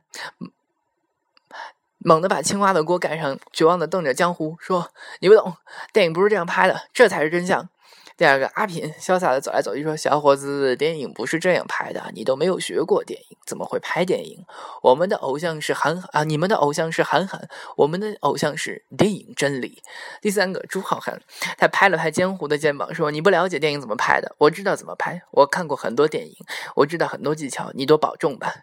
[1.99, 5.57] 猛地把青蛙的锅盖上，绝望的瞪着江湖，说：“你不懂，
[5.93, 7.69] 电影不是这样拍的，这才是真相。”
[8.17, 14.45] 第二个阿品潇洒的走来走去说：“小伙子，电影不是这样拍的，你都没有学过电影，怎么会拍电影？
[14.83, 19.83] 我们的偶像是韩啊，你们的偶像是韩寒，我们的偶像是电影真理。”
[20.23, 21.19] 第三个朱浩瀚，
[21.59, 26.37] 他拍了拍江湖的肩膀说：“你不了解电影怎么拍的，我知道怎么拍，我看过很多电影，
[26.77, 28.55] 我知道很多技巧，你多保重吧。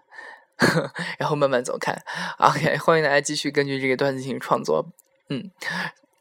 [1.20, 1.94] ”然后慢慢走开。
[2.38, 4.86] OK，欢迎大家继续根据这个段子进行创作。
[5.28, 5.52] 嗯。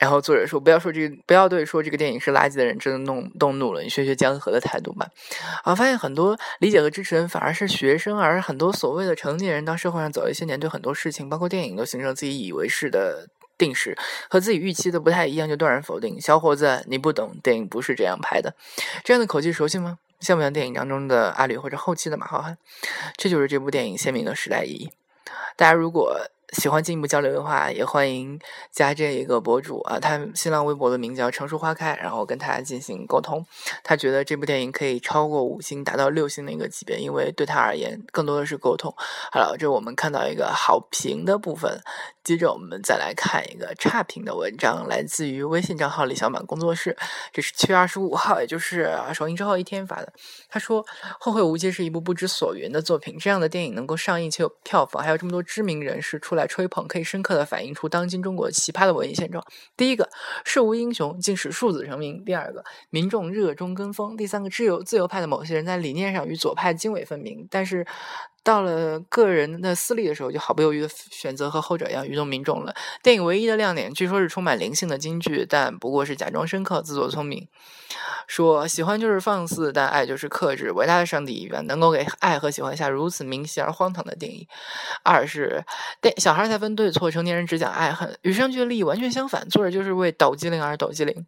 [0.00, 3.82] 然后作者说：“不要说这个，不要对说这个电影是垃圾的人真的弄动怒了。
[3.82, 5.06] 你学学江河的态度吧。”
[5.62, 13.94] 啊，发现很多理解和支持人反而是学生，而很多所谓的成年人到社会上走一些年，对很多事情，包括电影，都形成自己以为是的定式，
[14.30, 16.18] 和自己预期的不太一样，就断然否定。
[16.18, 18.54] 小伙子，你不懂，电影不是这样拍的。
[19.04, 19.98] 这样的口气熟悉吗？
[20.20, 22.56] 像不像电影当中的阿吕或者后期的马浩瀚？
[23.18, 24.90] 这就是这部电影鲜明的时代意义。
[25.56, 26.16] 大家如果。
[26.52, 28.38] 喜欢进一步交流的话，也欢迎
[28.72, 33.46] 加这一个博主啊，他新浪微博的名叫成熟花开，然后跟他进行沟通。
[33.84, 38.92] 他觉得这部电影可以超过五星，达到六星的一个级别，因为对他而言更多的是沟通。
[39.30, 41.80] 好了，这我们看到一个好评的部分，
[42.24, 46.96] 接着我们再来看一个差评的文章，来自于微信账号李小满工作室，
[47.32, 50.12] 这是七月二十五号，也就是首映之后一天发的。
[50.48, 50.84] 他说
[51.20, 59.44] ：“后会无期是一部不知所云的作品，这样的电影能够上映且有票房，还有这么多知名人士出来。”来吹捧，可以深刻的反映出当今中国奇葩的文艺现状。
[59.76, 60.08] 第一个，
[60.44, 67.86] 世无英雄竟使庶子成名；第二个，民众热衷跟风；第三个，自由自由派的某些人在理念上与左派泾渭分明，但是。
[68.42, 72.74] 到了个人的私利的时候，就毫不犹豫的选择和后者一样愚弄民众了。
[73.02, 77.46] 电影唯一的亮点，据说是充满灵性的金句，但不过是假装深刻、自作聪明。
[78.26, 80.70] 说喜欢就是放肆，但爱就是克制。
[80.72, 84.48] 伟大的上帝一员能够给爱和喜欢下如此明晰而荒唐的定义。
[85.02, 85.64] 二是
[86.00, 89.48] 电小孩才分对错，成年人只讲爱恨，与上句的利益完全相反。
[89.48, 91.26] 作者就是为抖机灵而抖机灵。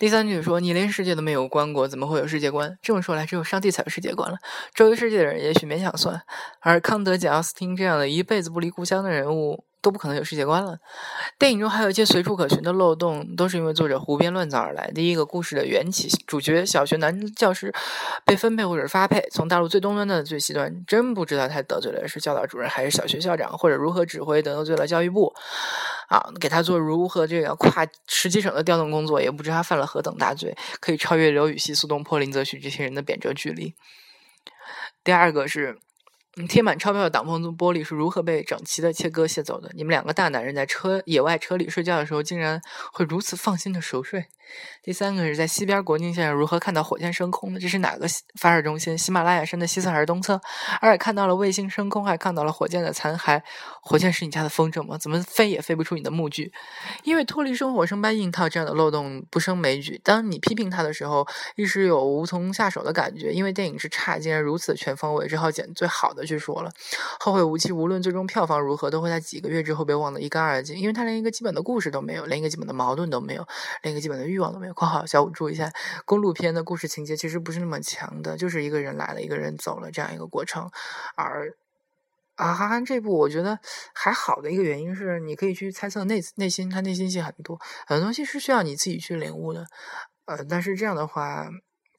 [0.00, 4.38] 第三句说：“你连世界都没有观过，怎么会有世界观？”这么说来，只有上帝才有世界观了。
[4.74, 6.22] 周围世界的人也许勉强算，
[6.60, 10.78] 而康德、简·奥斯汀这样的一辈子不离故乡的人物都不可能有世界观了。
[11.38, 14.90] 电影中还有一些随处可寻的漏洞，都是因为作者胡编乱造而来。
[14.92, 17.72] 第一个故事的缘起，主角小学男教师
[18.24, 25.34] 被分配或者发配，从大陆最东端的最西端，真不知道他得罪了是教导主任还是小学校长，或者如何指挥得罪了教育部。
[26.08, 33.74] 啊，给他做如何这个跨十几省的调动工作，也不知他犯了何等大罪，可以超越刘禹锡、苏东坡、林则徐这些人的贬谪距离。
[35.04, 35.78] 第二个是。
[36.46, 39.70] 贴满钞票的挡风玻璃是如何被整齐的切割卸走的？
[39.74, 42.60] 你们两个大男人在车野外车里睡觉的时候，竟然
[42.92, 44.26] 会如此放心的熟睡？
[44.82, 47.60] 第三个是在西边国境线上如何看到火箭升空的？
[47.60, 48.06] 这是哪个
[48.40, 48.98] 发射中心？
[48.98, 50.40] 喜马拉雅山的西侧还是东侧？
[50.80, 53.40] 而且看到了卫星升空，还看到了火箭的残骸。
[53.80, 54.98] 火箭是你家的风筝吗？
[54.98, 56.52] 怎么飞也飞不出你的木具？
[57.04, 60.00] 因为脱离生活生搬硬套这样的漏洞不胜枚举。
[60.02, 61.24] 当你批评他的时候，
[61.54, 63.32] 一时有无从下手的感觉。
[63.32, 66.72] 因为电影之差，竟然如此全方位，只好捡最好的去说了。
[67.20, 70.76] 后会无期，无论最终票房如何，都会在几个月之后被忘得一干二净。
[70.76, 73.46] 因为他连一个基本的故事都没有，连一个基本的矛盾都没有，
[73.82, 74.40] 连一个基本的欲。
[74.40, 74.72] 望都没有。
[74.72, 75.70] 括号小五注意一下，
[76.06, 80.70] 公路片的故事情节其实不是那么强的，就是一个人来了，一个人走了这样一个过程。
[81.14, 81.54] 而
[82.36, 83.58] 啊，韩寒这部我觉得
[83.94, 89.66] 还好的一个原因是，你可以去猜测内内心，他内心戏很多，很多东西是需要你自己去领悟的。
[90.24, 91.46] 呃，但是这样的话，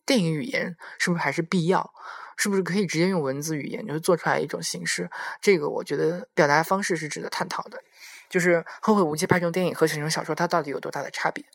[0.06, 1.92] 电影语言是不是还是必要？
[2.38, 5.10] 是不是可以直接用文字语言就是做出来一种形式？
[5.42, 7.84] 这个我觉得表达方式是值得探讨的。
[8.30, 11.46] 就是《后会无期》拍成电影和写成小说，它到底有多大的差别？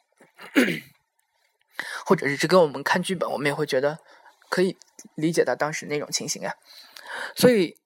[2.05, 3.99] 或者是只跟我们看剧本，我们也会觉得
[4.49, 4.77] 可以
[5.15, 6.53] 理解到当时那种情形啊。
[7.35, 7.77] 所以，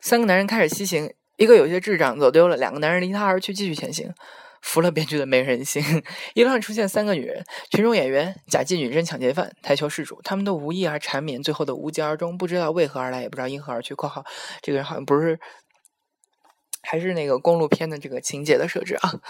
[0.00, 4.14] 三个男人开始西行，一个有些智障走丢了，两个男人离他而去，继续前行。
[4.64, 5.82] 服了编剧的没人性，
[6.32, 13.92] 一路上出现三个女人，群众演员、假妓女、真抢劫犯、台球事主，他们都无意而缠绵，最后的无疾而终，不知道为何而来，也不知道因何而去。
[13.94, 14.24] （括号
[14.62, 15.38] 这个人好像不是，
[16.82, 19.20] 还是那个公路片的这个情节的设置啊。）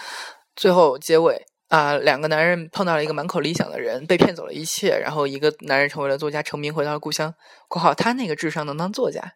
[0.55, 1.45] 最后结尾。
[1.67, 4.99] 啊，两个男人碰到了一个满口理想的人，被骗走了一切。
[4.99, 7.33] 然后一个男人成为了作家，成名回到了故乡。
[7.67, 9.33] （括号他那个智商能当作家，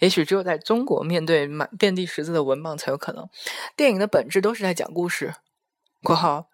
[0.00, 3.28] 也许只有在中国面对满遍地识字的文盲才有可能。
[3.76, 5.34] 电影的本质都是在讲故事。
[6.02, 6.48] ）（括号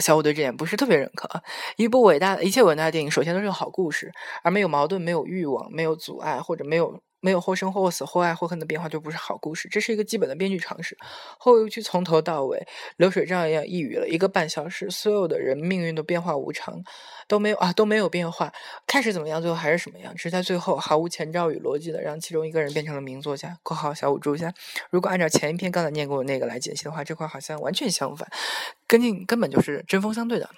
[0.00, 1.28] 小五对这点不是特别认可。
[1.76, 7.00] 一部伟大的一切伟大的电影，首先都是个好故事，而没有矛盾、没有欲望、没有阻碍或者没有。
[7.24, 9.68] 没有或生或死、或爱或恨的变化，就不是好故事。
[9.68, 10.98] 这是一个基本的编剧常识。
[11.38, 16.82] 后又去从头到尾，流水账一样一语了一个半小时，所有的人命运都变化无常，
[17.28, 18.52] 都没有啊，都没有变化。
[18.88, 23.56] 开始怎么样，最后还是什么样，只是在最后毫无前兆与逻辑的让其中一个人变成了名作家。
[23.62, 24.52] 括号小五注意一下，
[24.90, 28.28] 如果按照前一篇刚才念过的那个来解析的话，这块好像完全相反，
[28.98, 30.50] 根本根本就是针锋相对的。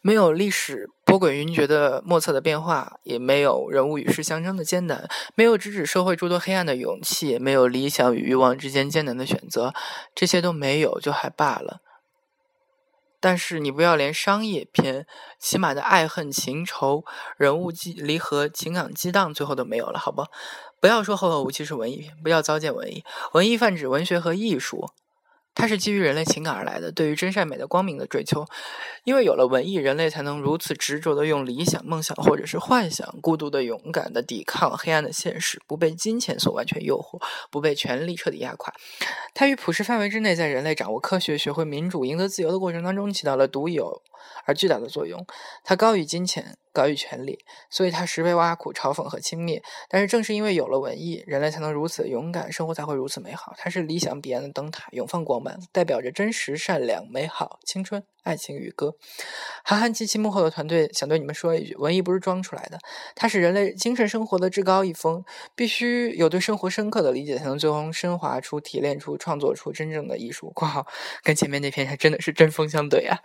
[0.00, 9.74] 没有历史波诡云谲的莫测的变化，也没有人物与世相争的艰难，没有直指社会诸多黑暗的勇气，没有理想与欲望之间艰难的选择，
[10.14, 11.80] 这些都没有就还罢了。
[13.20, 15.04] 但是你不要连商业片
[15.40, 17.04] 起码的爱恨情仇、
[17.36, 20.24] 人物激离合、情感激荡，最后都没有了，好不？
[20.80, 24.88] 不要说后会无期是文艺片，不要糟践文艺，文艺泛指文学和艺术。
[25.58, 28.46] 它是基于人类情感而来的，对于真善美的光明的追求。
[29.02, 38.72] 因为有了文艺，人类才能如此执着地用理想、梦想或者是幻想，孤独地、勇敢地抵抗黑暗的现实，不被金钱所完全诱惑，不被权力彻底压垮。
[39.34, 44.00] 它与普世范围之内，在人类掌握科学、学会民主、赢得自由的过程当中，起到了独有
[44.44, 45.26] 而巨大的作用。
[45.64, 46.56] 它高于金钱。
[46.70, 49.60] 高于权力，所以它时被挖苦、嘲讽和轻蔑。
[49.88, 53.52] 但是正是因为有了文艺，人类才能如此勇敢，生活才会如此美好。
[53.56, 58.94] 它是理想彼岸的灯塔，永放光芒，代表着真实、善良、美好、青春、爱情与歌。
[59.64, 62.78] 韩寒及其幕后的团队想对你们说一句：文艺不是装出来的，
[63.16, 65.24] 它是人类精神生活的至高一峰。
[65.56, 70.50] 必须有对生活深刻的理解，才能最终升华出、提炼出、创作出真正的艺术。
[70.54, 70.86] 括号
[71.24, 73.18] 跟前面那篇还真的是针锋相对啊！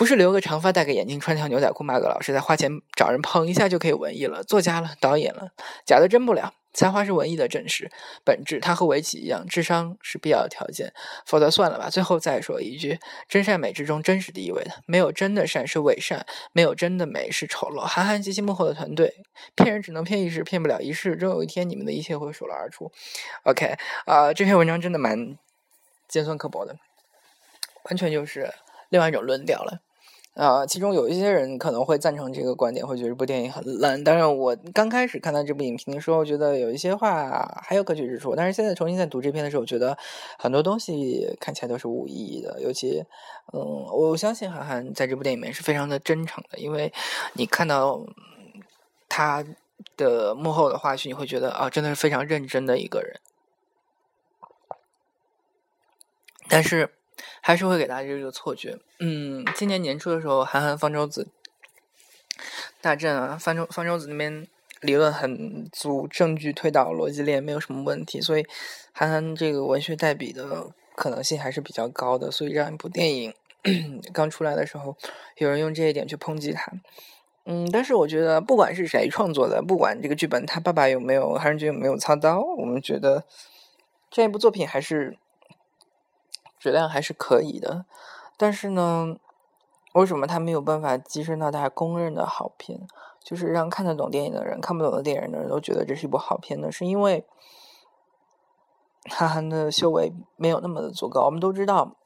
[0.00, 5.50] 不是留个长发、戴个眼镜、穿条牛仔裤、骂个老师，再花钱找人捧一下就可以文艺了，作家了、导演了，
[5.84, 6.54] 假的真不了。
[6.72, 7.90] 才华是文艺的真实
[8.24, 10.94] 本质，它和围棋一样，智商是必要的条件，
[11.26, 11.90] 否则算了吧。
[11.90, 17.80] 最后再说一句，真善美之中，真是第一位的，没有真的善是伪善，没有真的美是丑陋。
[17.80, 19.12] 韩寒及其幕后的团队，
[19.54, 22.90] 骗人只能骗一时，骗不了一世，终有一天你们的一切会水落而出。
[23.42, 23.76] OK，
[24.06, 25.36] 啊，这篇文章真的蛮
[26.08, 26.74] 尖酸刻薄的，
[27.90, 28.50] 完全就是
[28.88, 29.82] 另外一种论调了。
[30.40, 34.02] 啊，其中有一些人可能会赞成这个观点，会觉得这部电影很烂。
[34.02, 38.34] 当然，我刚开始看到这部影评的时候，觉得有一些话还有可取之处。
[38.34, 39.98] 但是现在重新在读这篇的时候，我觉得
[40.38, 42.58] 很多东西看起来都是无意义的。
[42.58, 43.04] 尤其，
[43.52, 43.60] 嗯，
[43.92, 46.90] 我相信韩寒在这部电影里面是非常的真诚的，因为
[47.34, 48.00] 你看到
[49.10, 49.44] 他
[49.98, 53.20] 的幕后的花絮，你会觉得啊，真的是非常认真的一个人。
[56.48, 56.94] 但是。
[57.50, 58.78] 还是会给大家这个错觉。
[59.00, 61.26] 嗯，今年年初的时候，韩寒方舟子
[62.80, 64.46] 大震啊，方舟方舟子那边
[64.80, 68.46] 理论很足，证据推导逻辑链没有什么问题，所以
[68.92, 72.30] 韩寒这个文学代笔的可能性还是比较高的。
[72.30, 73.34] 所以让一部电影
[74.14, 74.96] 刚出来的时候，
[75.38, 76.70] 有人用这一点去抨击他。
[77.46, 83.24] 嗯，但是我觉得，不管是谁创作的，不管这个剧本他爸爸有没有韩仁君有没有操刀，我们觉得
[84.08, 85.18] 这一部作品还是
[86.60, 87.84] 质量还是可以的。
[88.36, 89.16] 但是呢，
[89.94, 92.86] 为什么他没有办法跻身到大家公认的好片？
[93.22, 96.72] 就是让看得懂电影的人、看不懂的电影的人都觉得这是一部好片呢？
[96.72, 97.26] 是因为
[99.10, 101.26] 韩寒的修为没有那么的足够。
[101.26, 101.96] 我们都知道，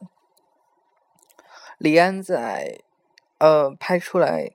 [1.79, 2.81] 李安在
[3.39, 4.51] 呃拍出来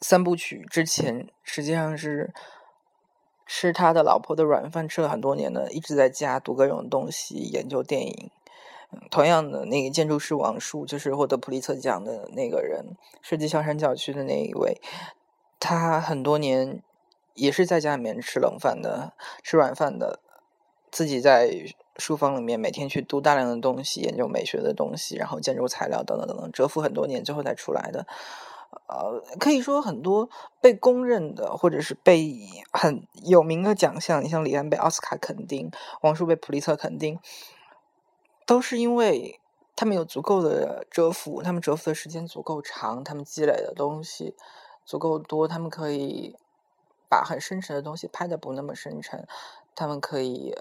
[0.00, 2.34] 三部曲之前，实际上是
[3.46, 8.30] 吃他的老婆的软饭吃了很多年的，一直在家读各种东西，研究电影。
[9.10, 14.80] 同样的，那个建筑师王树，就是获得普利策奖的那个人，设计香山教区的那一位。
[15.58, 16.82] 他很多年
[17.34, 19.12] 也是在家里面吃冷饭的，
[19.42, 20.20] 吃软饭的，
[20.90, 21.50] 自己在
[21.96, 28.06] 书房里面每天去读大量的东西，研究美学的东西，然后建筑材料等等等等，蛰伏很多年，最后才出来的。
[28.86, 30.30] 呃，可以说很多
[30.60, 32.32] 被公认的，或者是被
[32.72, 35.70] 很有名的奖项，你像李安被奥斯卡肯定，
[36.02, 37.18] 王树被普利策肯定，
[38.50, 39.38] 都是因为
[39.76, 44.34] 他们有足够的蛰伏，他们蛰伏的时间足够长，他们积累的东西。
[44.84, 46.36] 足够多，他们可以
[47.08, 49.24] 把很深沉的东西拍的不那么深沉，
[49.76, 50.52] 他们可以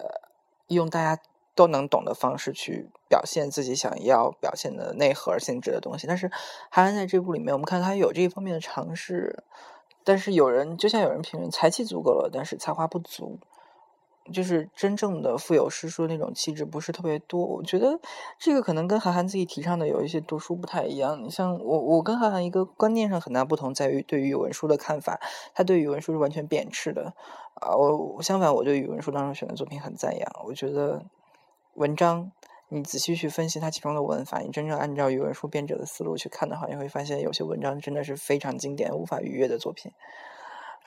[0.68, 1.20] 用大家
[1.56, 6.06] 都能懂的方式去表现自己想要表现的内核性质的东西。
[6.06, 6.30] 但是，
[6.70, 9.44] 韩寒在这部里面，我们看他有这一方面的尝试，
[10.04, 13.40] 但是有人就像有人评论，才气足够了，但是才华不足。
[14.32, 18.00] 就是真正的富有诗书那种气质不是特别多，我觉得
[18.38, 21.24] 这个可能跟韩寒自己提倡的有一些读书不太一样。
[21.24, 25.20] 你像我，我跟韩寒一个观念上很大不同，在于对于语文书的看法，
[25.54, 27.14] 他对语文书是完全贬斥的
[27.56, 27.76] 啊。
[27.76, 30.32] 我相反，我对语文书当中选的作品很赞扬。
[30.46, 31.04] 我觉得
[31.76, 32.32] 文章
[32.70, 39.92] 你仔细去分析它其中的文法，你真正按照语文书编者的思路去看的话，你会发现有些文章真的是非常经典、无法逾越的作品，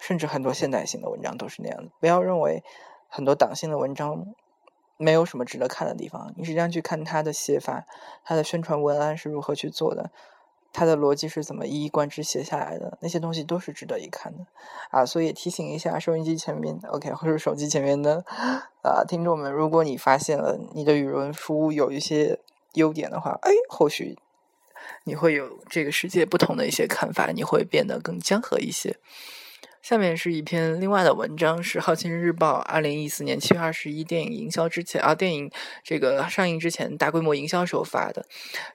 [0.01, 1.91] 甚至很多现代性的文章都是那样的。
[2.01, 2.63] 不要认为。
[3.15, 4.25] 很多党性的文章
[4.97, 7.85] 没有什么值得看的地方，你实际上去看他的写法，
[8.25, 10.11] 他的宣传文案是如何去做的，
[10.73, 14.47] 他的逻辑是怎么一以贯之写下来的，那些东西都是值得一看的
[14.91, 15.05] 啊！
[15.05, 18.25] 所以提醒一下收音机前面的 OK 或者手机前面的
[18.83, 22.39] 啊听众们，如果你发现了你的语文书有一些
[22.73, 24.17] 优点的话，哎，或许
[25.05, 28.97] 你会有这个世界不同的一些看法，你会变得更江河一些。
[29.83, 35.51] 下面是一篇另外的文章，是《好青日报》二零一四年七月二十一电影营销之前啊，电影
[35.83, 38.25] 这个上映之前大规模营销时候发的，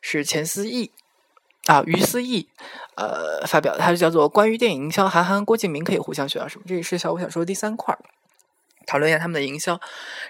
[0.01, 0.91] 是钱思义
[1.67, 2.49] 啊于思义
[2.97, 7.97] 呃发表的，它就叫做《关于电影营销，韩寒、郭敬明可以互相学到什么》，这也是小五想说的第三块。
[8.85, 9.81] 讨论一下他们的营销。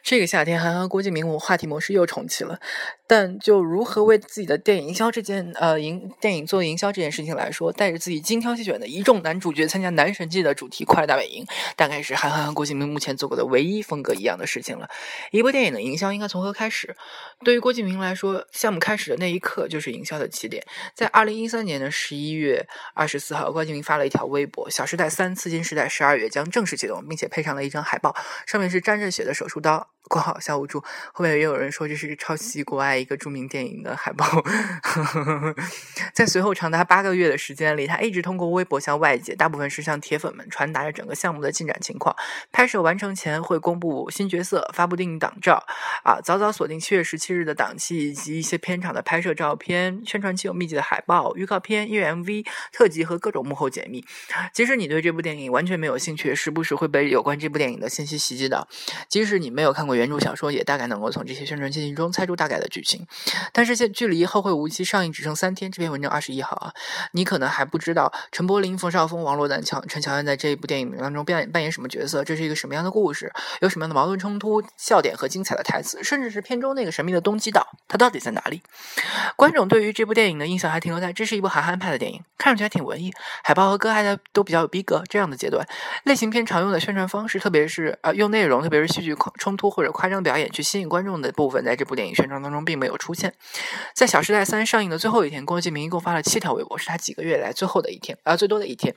[0.02, 2.60] 这个夏天，韩寒、郭敬明我话题模式又重启了。
[3.08, 11.46] 但就如何为自己的电影营销这件呃营电影做营销这件事情来说，带着自己精挑细选的一众男主角参加男神季的主题快乐大本营，
[11.78, 14.90] 大概是韩寒和郭敬明目前做过的唯一风格一样的事情了。
[15.32, 16.96] 一部电影的营销应该从何开始？
[17.46, 20.66] 对于郭敬明来说，项目开始的那一刻就是营销的起点。
[20.94, 28.14] 在二零一三年的十一月二十四号，郭敬明发了一条微博：“小时代三刺金时代十二月将正式启动，并且配上了一张海报。”
[28.46, 29.88] 上面是沾着血的手术刀。
[30.10, 30.82] 括号小五柱，
[31.12, 34.26] 后面也有人说这是抄袭国外一个著名电影的海报。
[36.14, 42.16] 在随后长达八个月的时间里，他一直通过微博向外界，大部分是向铁粉们传达着整个项目的进展情况。
[42.52, 45.62] 拍摄完成前会公布新角色，发布电影档照，
[46.04, 50.02] 啊，早早锁定七月十七日的档期以及一些片场的拍摄照片。
[50.06, 54.06] 宣传期有密集的海报、预告片、音乐 MV、特辑和各种幕后解密。
[54.54, 58.68] 即使你对这部电影完全没有兴趣，时不时会被有关这部电影的信息袭击到。
[59.10, 59.98] 即使你没有看过。
[59.98, 63.06] 原著小说也大概能够从这些宣传信息中猜出大概的剧情，行
[63.52, 66.74] 但是现距离《后会无期》上映只剩三天，这篇文章二十一号啊，
[67.12, 73.30] 你可能还不知道陈柏霖、冯绍峰、王珞丹、乔陈乔恩在这一部电影当中扮演扮演什么角色，这是一个什么样的故事，
[73.60, 78.62] 有什么样的矛盾冲突、笑点和精彩的台词，甚至是片中那个神秘的东极岛，它到底在哪里？
[79.36, 83.12] 观众对于这部电影的印象还停留在这是一部韩寒拍的电影，看上去还挺文艺，
[83.44, 85.68] 海报和歌还在都比较有逼格这样的阶段。
[86.06, 89.92] 类型片常用的宣传方式，特别是啊用内容，特别是戏剧冲突或者。
[89.98, 93.34] 夸张表演去吸引观众的部分，在这部电影宣传当中并没有出现。
[93.94, 98.94] 在《小时代三》上映的最后一天，郭敬明一共发了七条微博，是他几个月来最后的一天，啊，最多的一天。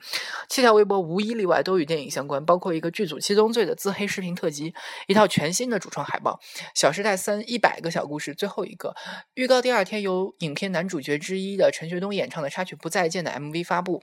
[0.49, 4.75] 七条微博无一例外都与电影相关，包括一个剧组七宗罪的自黑视频特辑，
[5.07, 6.39] 一套全新的主创海报，
[6.75, 8.95] 《小时代三》一百个小故事最后一个
[9.35, 9.63] 预告。
[9.63, 14.03] 第二天由影片男主角之一的陈学冬演唱的插曲《不再见》的 MV 发布。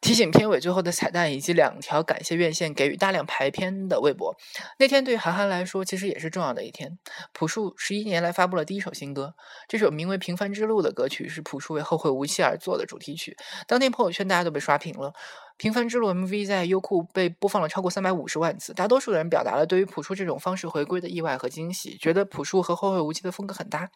[0.00, 4.36] 提醒片尾最后的彩蛋，以及两条感谢院线给予大量排片的微博。
[4.78, 6.98] 那天对韩寒来说，其实也是重要的一天。
[7.32, 9.34] 朴树十一年来发布了第一首新歌，
[9.66, 13.36] 这首名为《平凡之路》的歌曲是朴树为《后会无期》而做的主题曲。
[13.66, 15.08] 当天朋友圈大家都被刷屏了。
[15.58, 23.90] 《平凡之路》MV 在优酷被播放了超过三百五十万次，大多数的人表达了对于朴树这种方式回归的意外和惊喜，觉得朴树和《后会无期》的风格很搭。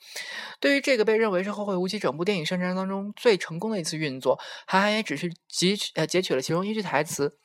[0.59, 7.37] 对于这个被认为是《后会无期》整部电影宣传当中最成功的一次运作，韩寒也只是截取呃截取了其中一句台词，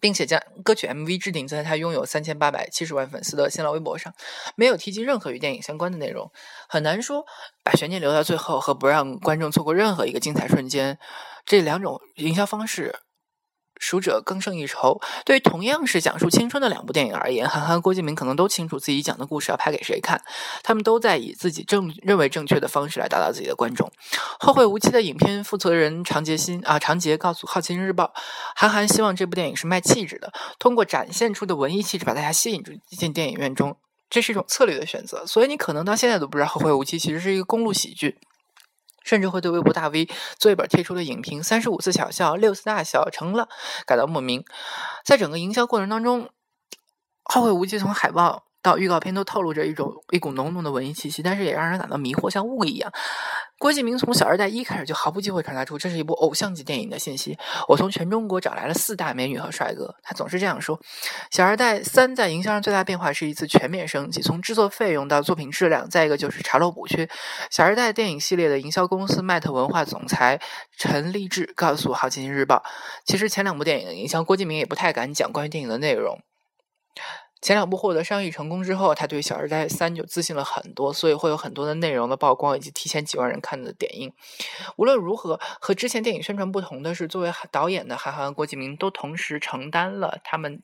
[0.00, 4.12] 并且将歌曲 MV 置顶在他拥有三千八百七十万粉丝的新浪微博上，
[4.56, 6.28] 没有提及任何与电影相关的内容。
[6.68, 7.24] 很难说
[7.62, 10.98] 把悬念留到最后和不让观众错过任何一个精彩瞬间
[11.44, 12.96] 这两种营销方式。
[13.78, 15.00] 熟者更胜一筹。
[15.24, 20.20] 对于同样是讲述青春的两部电影而言，韩寒、郭敬明可能都清楚自己讲的故事要拍给谁看。
[20.62, 23.90] 他们都在以自己正认为正确的方式来达到自己的观众。
[24.38, 28.04] 后会无期的影片负责人常杰新啊，常杰告诉《好奇心日报》，
[28.54, 33.76] 韩寒希望这部电影是卖气质的，通过展现出的文艺气质把大家吸引住进电影院中，
[34.08, 35.24] 这是一种策略的选择。
[35.26, 38.18] 所以你可能到现在都不知道《后会无期》其实是一个公路喜剧。
[39.06, 43.48] 甚至会对微博大 V 做一本贴出的影评，三十五次小笑，六次大笑，成了
[43.86, 44.44] 感到莫名。
[45.04, 46.24] 在整个营销过程当中，
[47.22, 48.45] 《后会无期》从海报。
[48.66, 52.92] 到预告片都透露着一种一股浓浓的文艺气息，但是也让人感到迷惑，像雾一样。
[53.58, 57.38] 郭敬明从《小二代一》开始就毫不忌讳传达出这是一部偶像级电影的信息。
[57.68, 60.76] 我从全中国找来了四大美女和帅哥，他总是这样说。
[61.30, 67.06] 《小二代三》在营销上最大变化是一次全面升级，从制作费用到作品质量，再一个就是查漏补缺。
[67.50, 70.40] 《小二代》电影系列的营销公司麦特文化总裁
[70.76, 72.56] 陈立志告诉《好奇心日报》，
[73.04, 76.18] 其实前两部电影的营销，郭敬明也不太敢讲关于电影的内容。
[77.42, 84.12] 前两部获得商业成功之后，他对《小时代三》就自信了很多，所以会有很多的内容的曝光，以及提前几万人看的点映。
[84.76, 90.62] 无论如何，和之前电影宣传不同的是，作为导演的韩寒、郭敬明都同时承担了他们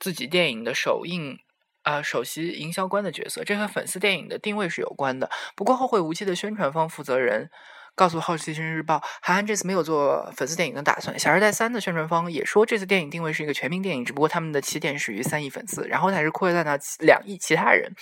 [0.00, 1.38] 自己电影的首映
[1.82, 5.30] 啊首席营销官的角色，这和粉丝电影的定位是有关的。
[5.54, 7.50] 不过，《后会无期》的宣传方负责人。
[7.94, 11.14] 告诉《好奇心日报》，韩寒这次没有做粉丝电影的打算。
[11.18, 17.92] 《小时代三》的宣传方也说，这次电影定位是一个全民电影，只不过他们的起点始于三亿粉丝，然后才是扩散到两亿其他人。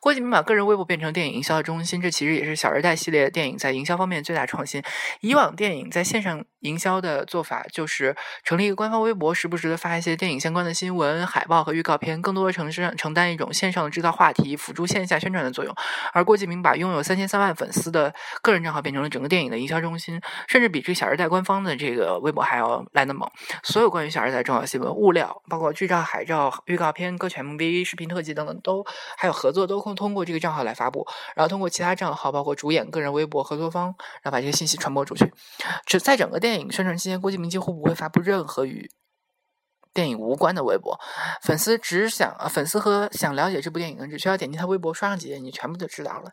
[0.00, 4.82] 郭敬明把个人微博变成电影营销的中心，这其实也是《小时代》系列电影在营销方面最大创新。
[5.20, 15.74] 以往电影在线上营销的做法就是成立一个官方微博，时不时的发一些电影相关的新闻、海报和预告片，更多的城市承担一种线上的制造话题、辅助线下宣传的作用。
[16.12, 20.18] 而郭敬明把拥有三千三万粉丝的个人账号变成了整个电电影的营销中心，
[20.48, 23.30] 甚至比这《小时代》官方的这个微博还要来得猛。
[23.62, 28.82] 所有关于《小时代》重要新闻、物料，包括剧照、海照、预告片、歌曲 MV、视频特辑等等，都
[29.18, 33.84] 还有合作，都通通过这个账号来发布，然后通过其他账号，包括主演个人微博、合作方，
[34.22, 35.30] 然后把这些信息传播出去。
[35.84, 38.90] 只在整个电影宣传期间，郭敬明几乎不会发布任何与。
[39.96, 41.00] 电影无关的微博，
[41.40, 46.30] 粉丝只想啊，粉丝和想了解这部电影的，只需要点击他微博刷上几页，你全部就知道了。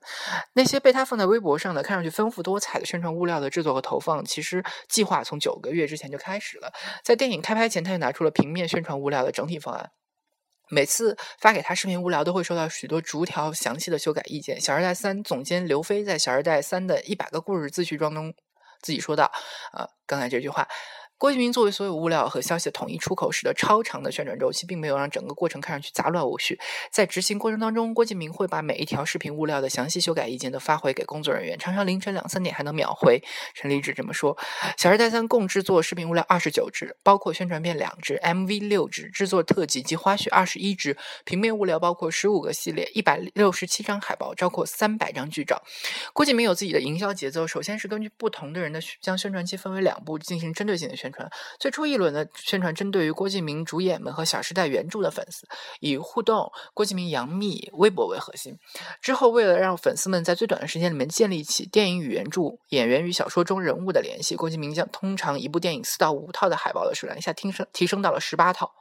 [0.51, 6.73] 那些被他放在微博上的看上去丰富多彩的宣传物料的制作和投放，其实计划从九个月之前就开始了。
[7.05, 9.91] 在电影开拍前，他就拿出了平面宣传物料的整体方案。
[10.69, 14.57] 每次发给他视频物料，都会收到许多逐条详细的修改意见。
[14.61, 18.33] 《小时代三》总监刘飞在《小时代三》的一百个故事自序当中
[18.81, 19.31] 自己说道
[19.71, 20.67] ：“啊，刚才这句话。”
[21.23, 26.59] 郭敬明作为所有物料和消息的统一出口时的超长的宣传周期，并没有让整个过程看上去杂乱无序。
[26.91, 33.23] 在执行过程当中，郭敬明会把每一条视频物料的详细修改意见都发回给工作人员，常常凌晨两三点还能秒回。
[33.53, 34.37] 陈立志这么说
[34.77, 40.97] ：“小时代三共制作视频物料二十九支，包括宣传片两支、MV 六支、制作特辑及花絮二十一支。
[41.23, 45.63] 平面物料包括十五个系列、一百六十七张海报，包括三百张剧照。”
[46.11, 51.29] 郭敬明有自己的营销节奏，首先是根据不同的人的将宣传期分为两步进行针对性的宣传。
[51.59, 55.47] 最初一轮的宣传针对于郭敬明主演们和《小时代》原著的粉丝，
[55.79, 58.57] 以互动郭敬明杨幂微博为核心。
[59.01, 68.71] 之后，为了让粉丝们在最短的时间里面建立起电影与原著、演员与小说中人物的联系，郭敬明将通常一部电影四到五套的海报的数量一下提升提升到了十八套，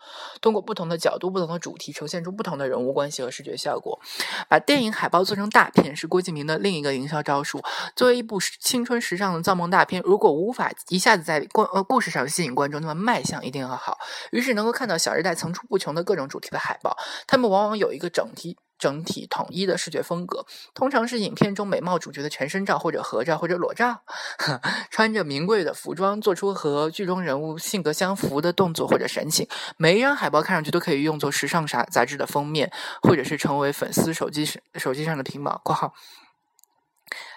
[0.41, 4.01] 通过不同的角度、不同的主题，呈现出不同的人物关系和视觉效果。
[4.49, 7.61] 把电影海报做成大片是郭敬明的另一个营销招数。
[7.95, 13.99] 作为一部青春时尚的造梦大片，如果无法一下子在故呃故事上吸引观众，那么卖相一定要好。
[14.31, 16.97] 于是能够看到《小时代》层出不穷的各种主题的海报，
[17.27, 20.45] 他们往往有一个整体、整体统一的视觉风格。
[20.75, 24.03] 通常是影片中美貌主角的全身照，或者合照，或者裸照，
[24.91, 29.49] 穿着名贵的服装，做出和剧中人物性格相符的动作或者神情。
[29.77, 34.45] 每一张海报看上去都可以用作时尚杂杂志的封面，或者是成为粉丝手机
[34.75, 35.93] 手机上的屏保（括号）。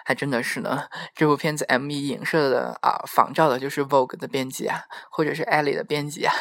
[0.06, 0.84] 还真的是呢。
[1.16, 4.80] 这部片子 M E 影射的啊，仿照的就是 Vogue 的编辑啊，
[5.10, 6.32] 或者是 Ellie 的编辑啊。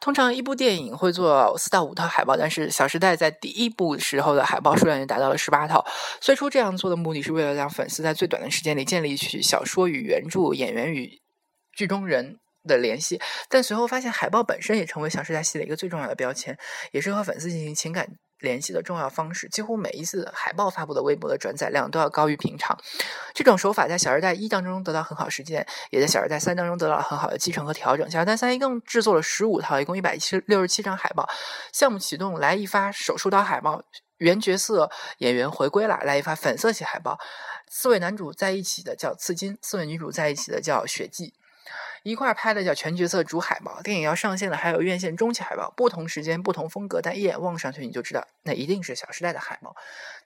[0.00, 5.86] 通常一部电影会做四到五套海报，但是《小时代》在第一部时候的海报数量也达到了十八套。
[6.20, 11.22] 最初这样做的目的是为了让粉丝在最短的时间里建立起小说与原著、演员与
[11.76, 13.20] 剧中人的联系。
[13.48, 16.58] 但随后发现，海报本身也成为《小时代》系列一个最重要的标签，
[16.90, 18.08] 也是和粉丝进行情感。
[18.44, 22.78] 联系的重要方式，几乎每一次海报发布的微博的转载量都要高于平常。
[23.34, 28.06] 这种手法在《小时代一》当中得到很好实践，也在《小时代三》当中得到了很好的继承和调整。
[28.12, 31.28] 《小时代三》一共制作了十五套，一共一百七六十七张海报。
[31.72, 33.82] 项目启动，来一发手术刀海报，
[34.18, 34.88] 原角色
[35.18, 37.18] 演员回归了，来一发粉色系海报。
[37.68, 41.34] 四位男主在一起的叫刺金，四位女主在一起的叫血迹。
[42.04, 49.74] 一块拍的叫全角色主海报，电影要上线了，还有院线中期海报，不同时间不同风格，但一眼望上去你就知道，那一定是《小时代》的海报。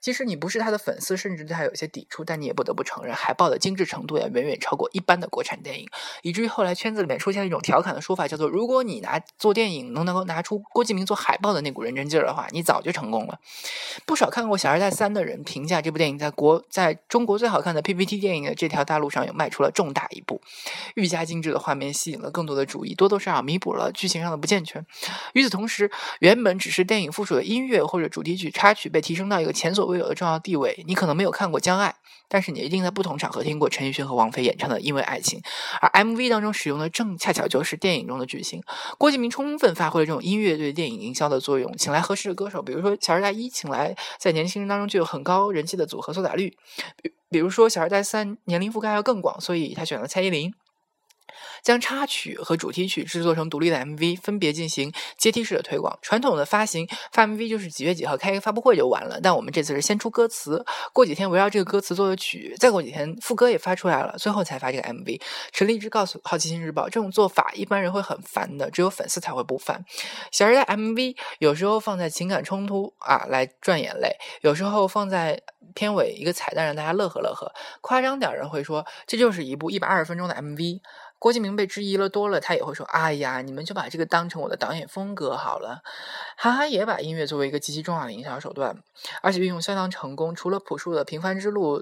[0.01, 5.89] 即使你不是他的粉丝，甚至对他有些抵触，但你也不得不承认，海报的精致程度要远远超过一般的国产电影，
[6.21, 13.39] 以至于后来圈子里面出现了一种调侃的说法，叫做：如果你拿做电影能能够拿出郭敬明做海报的那股认真劲儿的话，你早就成功了。
[14.05, 20.41] 不少看过《小时代三》的人评价这部电影在国在中国最好看的 PPT 电影的这条大路上有迈出了重大一步，
[20.95, 24.83] 愈加精致的话画面吸引了更多的注意，多多少少弥补了剧情上的不健全。
[25.33, 30.83] 与此同时，原本只是电影附属的音乐或者主题曲插曲被提升到一个前所未有的重要地位。
[30.87, 31.89] 你可能没有看过《将爱》，
[32.27, 35.39] 但是你一定在不同场合听过陈奕迅和王菲演唱的《因为爱情》，
[35.79, 38.63] 而 MV 当中使用的正恰巧就是电影中的剧情。
[38.97, 46.49] 郭敬明充分发挥了这种音乐对电影营销的作用，请来合适的歌手，比如说《小时代一》，请来在年轻人当中具有很高人气的组合苏打绿；
[47.03, 50.51] 比比如说《小时代三》，年龄覆盖要更广，所以他选了蔡依林。
[51.61, 55.97] 将插曲和主题曲制作成独立的 MV，分别进行阶梯式的推广。
[56.01, 65.21] 传统的发行发 MV 就是几月几号开一个发布会就完了，但我们这次是先出歌词，过几天围绕这个歌词做的曲，再过几天副歌也发出来了，最后才发这个 MV。
[65.51, 69.83] 陈立之告诉《好奇心日报》，这种做法一般人会很烦的，只有粉丝才会不烦。
[70.31, 75.41] 小时代 MV 有时候放在情感冲突啊来赚眼泪，有时候放在
[75.79, 77.49] 片尾一个彩蛋让大家乐呵乐呵。
[77.79, 80.81] 夸张点人会说，这就是一部一百二十分钟的 MV。
[81.17, 85.81] 郭敬明被质疑了多了，他也会说：“哎呀，你们就把这个当成我的导演风格好了。”
[86.37, 88.81] 韩寒也把音乐作为一个极其重要的营销手段，
[89.21, 90.33] 而且运用相当成功。
[90.33, 91.81] 除了朴树的《平凡之路》，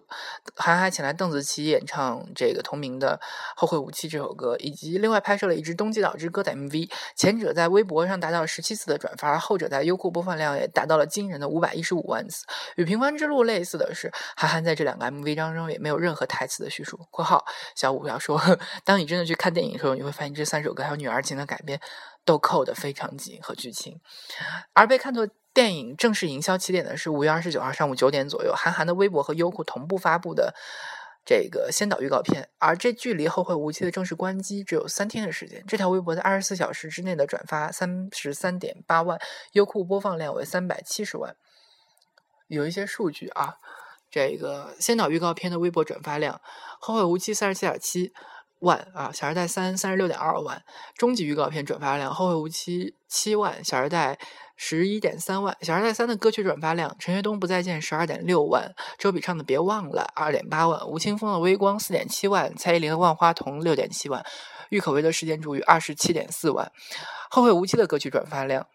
[0.56, 3.20] 韩寒请来邓紫棋演唱这个同名的
[3.56, 6.90] 《后会无期》这首歌，以及另外拍摄了一支《冬季岛之歌》的 MV。
[7.16, 12.44] 前者在微博上达到了十七次的转发，后者在优酷播放量也达到了惊人的五百一十五万次。
[12.78, 17.00] 与《平凡之路》类似的是，韩寒在这两个 MV 当中也没有任何台词的叙述。
[17.12, 18.42] （括号小五要说，
[18.84, 21.80] 当你真的去看电影的时候，你会发现这三首歌还有女儿情的改编。
[22.26, 24.02] 都扣得非常紧和剧情，
[24.74, 30.54] 而被看作电影正式营销起点的是五月二十九号上午九点左右，韩寒的微博和优酷同步发布的
[31.26, 35.64] 这个先导预告片，而这距离《后会无期》的正式关机只有三天的时间。
[35.66, 39.18] 这条微博在二十四小时之内的转发三十三点八万，
[39.54, 41.34] 优酷播放量为三百七十万。
[42.48, 43.56] 有一些数据啊，
[44.10, 46.36] 这个先导预告片的微博转发量，
[46.80, 48.14] 《后会无期》三十七点七。
[48.60, 50.64] 万啊，《小时代三》三十六点二万，
[50.96, 54.16] 终极预告片转发量《后会无期》七万，《小时代》
[54.56, 64.26] 十一点三万，《小时代三》的歌曲转发量陈学冬不再见十二点六万，周笔畅的别忘了二点八万，吴青峰的微光四点七万，蔡依林的万花筒六点七万，
[64.70, 66.72] 郁可唯的时间煮雨二十七点四万，
[67.30, 68.66] 《后会无期》的歌曲转发量。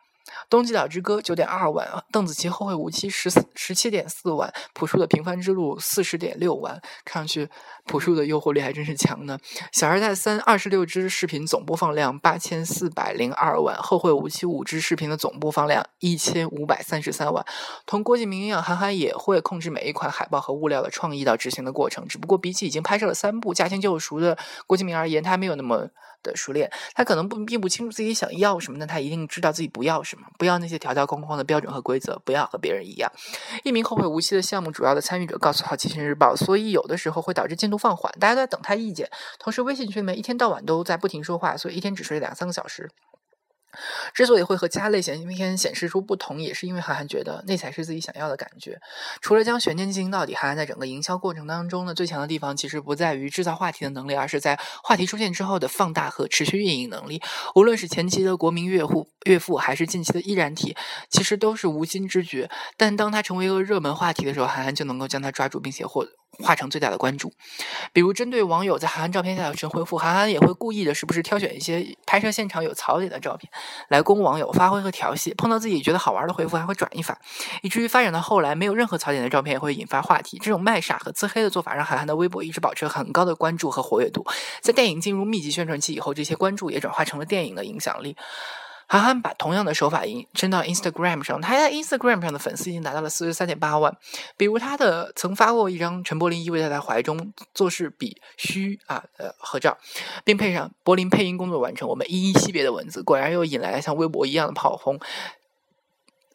[0.49, 7.49] 冬季岛之歌九点二万，邓紫棋后会无期十四十七点四万，朴树的平凡之路四十点六万，看上去
[7.87, 9.39] 朴树的诱惑力还真是强呢。
[9.73, 17.45] 小时代三二十六支视频总播放量八千四百零二万，后会无期五支视频的总播放量一千五百三十三万。
[17.87, 25.89] 同郭敬明一样，韩寒也会控制每一款海报和物料的创意到执行的过程，只不过比起已经拍摄了三部驾轻就熟的郭敬明而言，他没有那么。
[26.25, 33.11] 的熟练，他可能不并不清楚自己想要什么，但他一定知道自己不要什么，不要那些条条框框的标准和规则，不要和别人一样。
[33.65, 39.09] 一名后会无期的项目主要的参与者告诉《好奇心日报》，所以有的时候会导致进度放缓，大家都在等他意见。
[39.39, 42.91] 同时，微信群里面一天到晚都在不停说话，所以一天只睡两三个小时。
[44.15, 48.79] 之所以会和其他类型影片显示出不同，也是因为韩寒觉得那才是自己想要的感觉。
[49.21, 57.23] 除了将悬念进行到底，韩寒在整个营销过程当中呢，最强的地方其实不在于制造话题的能力，而是在话题出现之后的放大和持续运营能力。
[57.55, 60.77] 无论是前期的国民岳父岳父，还是近期的易燃体，
[61.11, 62.49] 其实都是无心之举。
[62.77, 66.07] 但当他成为一个热门话题的时候，韩寒就能够将他抓住，并且获。
[66.39, 67.33] 化成最大的关注。
[67.93, 73.51] 比如针对网友在韩寒照片下的神回复，韩寒也会故意的时不时挑选一些拍摄现场有槽点的照片
[73.89, 75.35] 来供网友发挥和调戏。
[75.35, 77.19] 碰到自己觉得好玩的回复，还会转一发，
[77.63, 80.39] 以至于发展到后来没有任何槽点的照片也会引发话题。
[80.43, 84.27] 这种卖傻和自黑的做法，让韩寒的微博一直保持很高的关注和活跃度。
[84.61, 88.17] 在电影进入密集宣传期以后，这些关注也转化成了电影的影响力。
[88.93, 93.97] 韩寒把同样的手法引伸到 Instagram 上，他在 Instagram 上的粉丝已经达到了四十三点八万。
[94.37, 99.79] 比如他的曾发过一张陈柏霖依偎在他怀中，做事比虚啊呃合照，
[100.25, 105.01] 并配上柏林配音工作完成，我们依依惜别的文字，果然又引来了像微博一样的炮轰。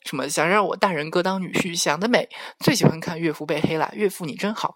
[0.03, 2.28] 什么想让我大人哥当女婿，想得美！
[2.60, 4.74] 最喜欢看岳父被黑了，岳父你真好。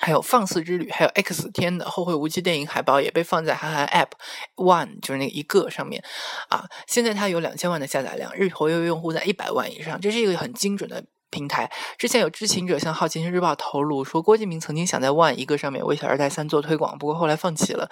[0.00, 4.10] 还有放肆之旅，还有 X 天的后会无期电影海报也被放在韩寒 App
[4.56, 6.02] One，就是那一个上面
[6.48, 6.64] 啊。
[6.86, 11.04] 现在它有两千万的下载量，日活跃用户在一百万以上，这是一个很精准的。
[11.32, 11.68] 平台
[11.98, 17.90] 之前有知情者向《好奇心日报》透露说，郭敬明曾经想在 One 一个上面为《小二代三》做推广，不过后来放弃了。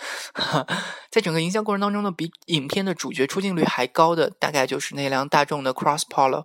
[1.10, 6.44] 在整个营销过程当中呢，比影片的主角出镜率还高的，大概就是那辆大众的 Cross Polo。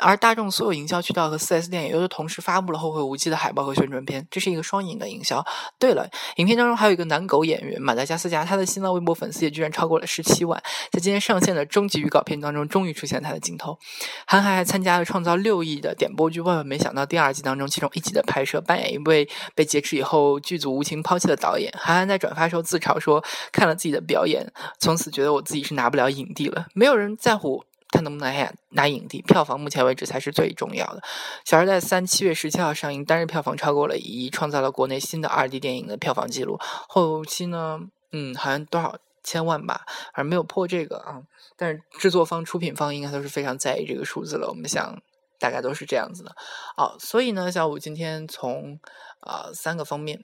[0.00, 5.44] 而大众所有营销渠道和 4S 店也都同时发布了《后会无期》的海报和宣传片，这是一个双赢的营销。
[5.78, 10.60] 对了，影片当中还有一个男狗演员马达加斯加，他的新浪微博粉丝也居然超过了十七万。
[10.90, 13.78] 在今天上线的终极预告片当中，终于出现他的镜头。
[14.26, 16.31] 韩寒还参加了创造六亿的点播。
[16.32, 21.72] 剧万万没想到，第二季当中，其中一集的拍摄，扮演一位被劫持以后剧组无情抛弃的导演。
[21.78, 23.22] 韩寒在转发时候自嘲说
[23.52, 26.66] ：“看了自己的表演，从此觉得我自己是拿不了影帝了。
[26.74, 31.00] 没有人在乎他能不能拿拿影帝，票房目前为止才是最重要的。”
[31.44, 36.58] 《小时代三》七月十七号上映，单日票房超过了一亿，创造了国内新的二 D 电影的票房记录。
[36.88, 37.78] 后期呢，
[38.12, 39.82] 嗯，好像多少千万吧，
[40.14, 41.22] 而没有破这个啊。
[41.56, 44.48] 但是制作方、出品方应该都是非常在意这个数字了。
[44.48, 45.00] 我们想。
[45.42, 46.30] 大概都是这样子的，
[46.76, 48.78] 哦，所以呢，小五今天从
[49.26, 50.22] 呃三个方面，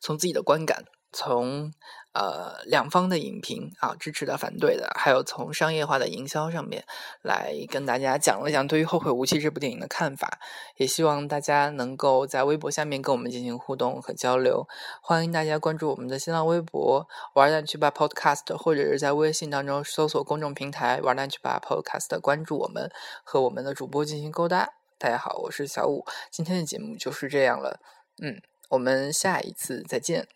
[0.00, 1.70] 从自己的观感，从。
[2.18, 6.84] 呃，两方的影评啊，支持的、反对的，还有从商业化的营销上面
[7.22, 10.40] 来跟大家讲了讲对于《后会无期》这部电影的看法，
[10.78, 14.66] 也希望大家能够在微博下面跟我们进行互动和交流。
[15.00, 17.06] 欢迎大家关注我们的新浪微博
[17.36, 22.90] “玩蛋去吧 Podcast”，或者是在微信当中搜索公众平台“玩蛋去吧 Podcast”，关注我们
[23.22, 24.70] 和我们的主播进行勾搭。
[24.98, 27.78] 大家好，我是小五，今天的节目就是这样了，
[28.20, 30.26] 嗯，我们下一次再见。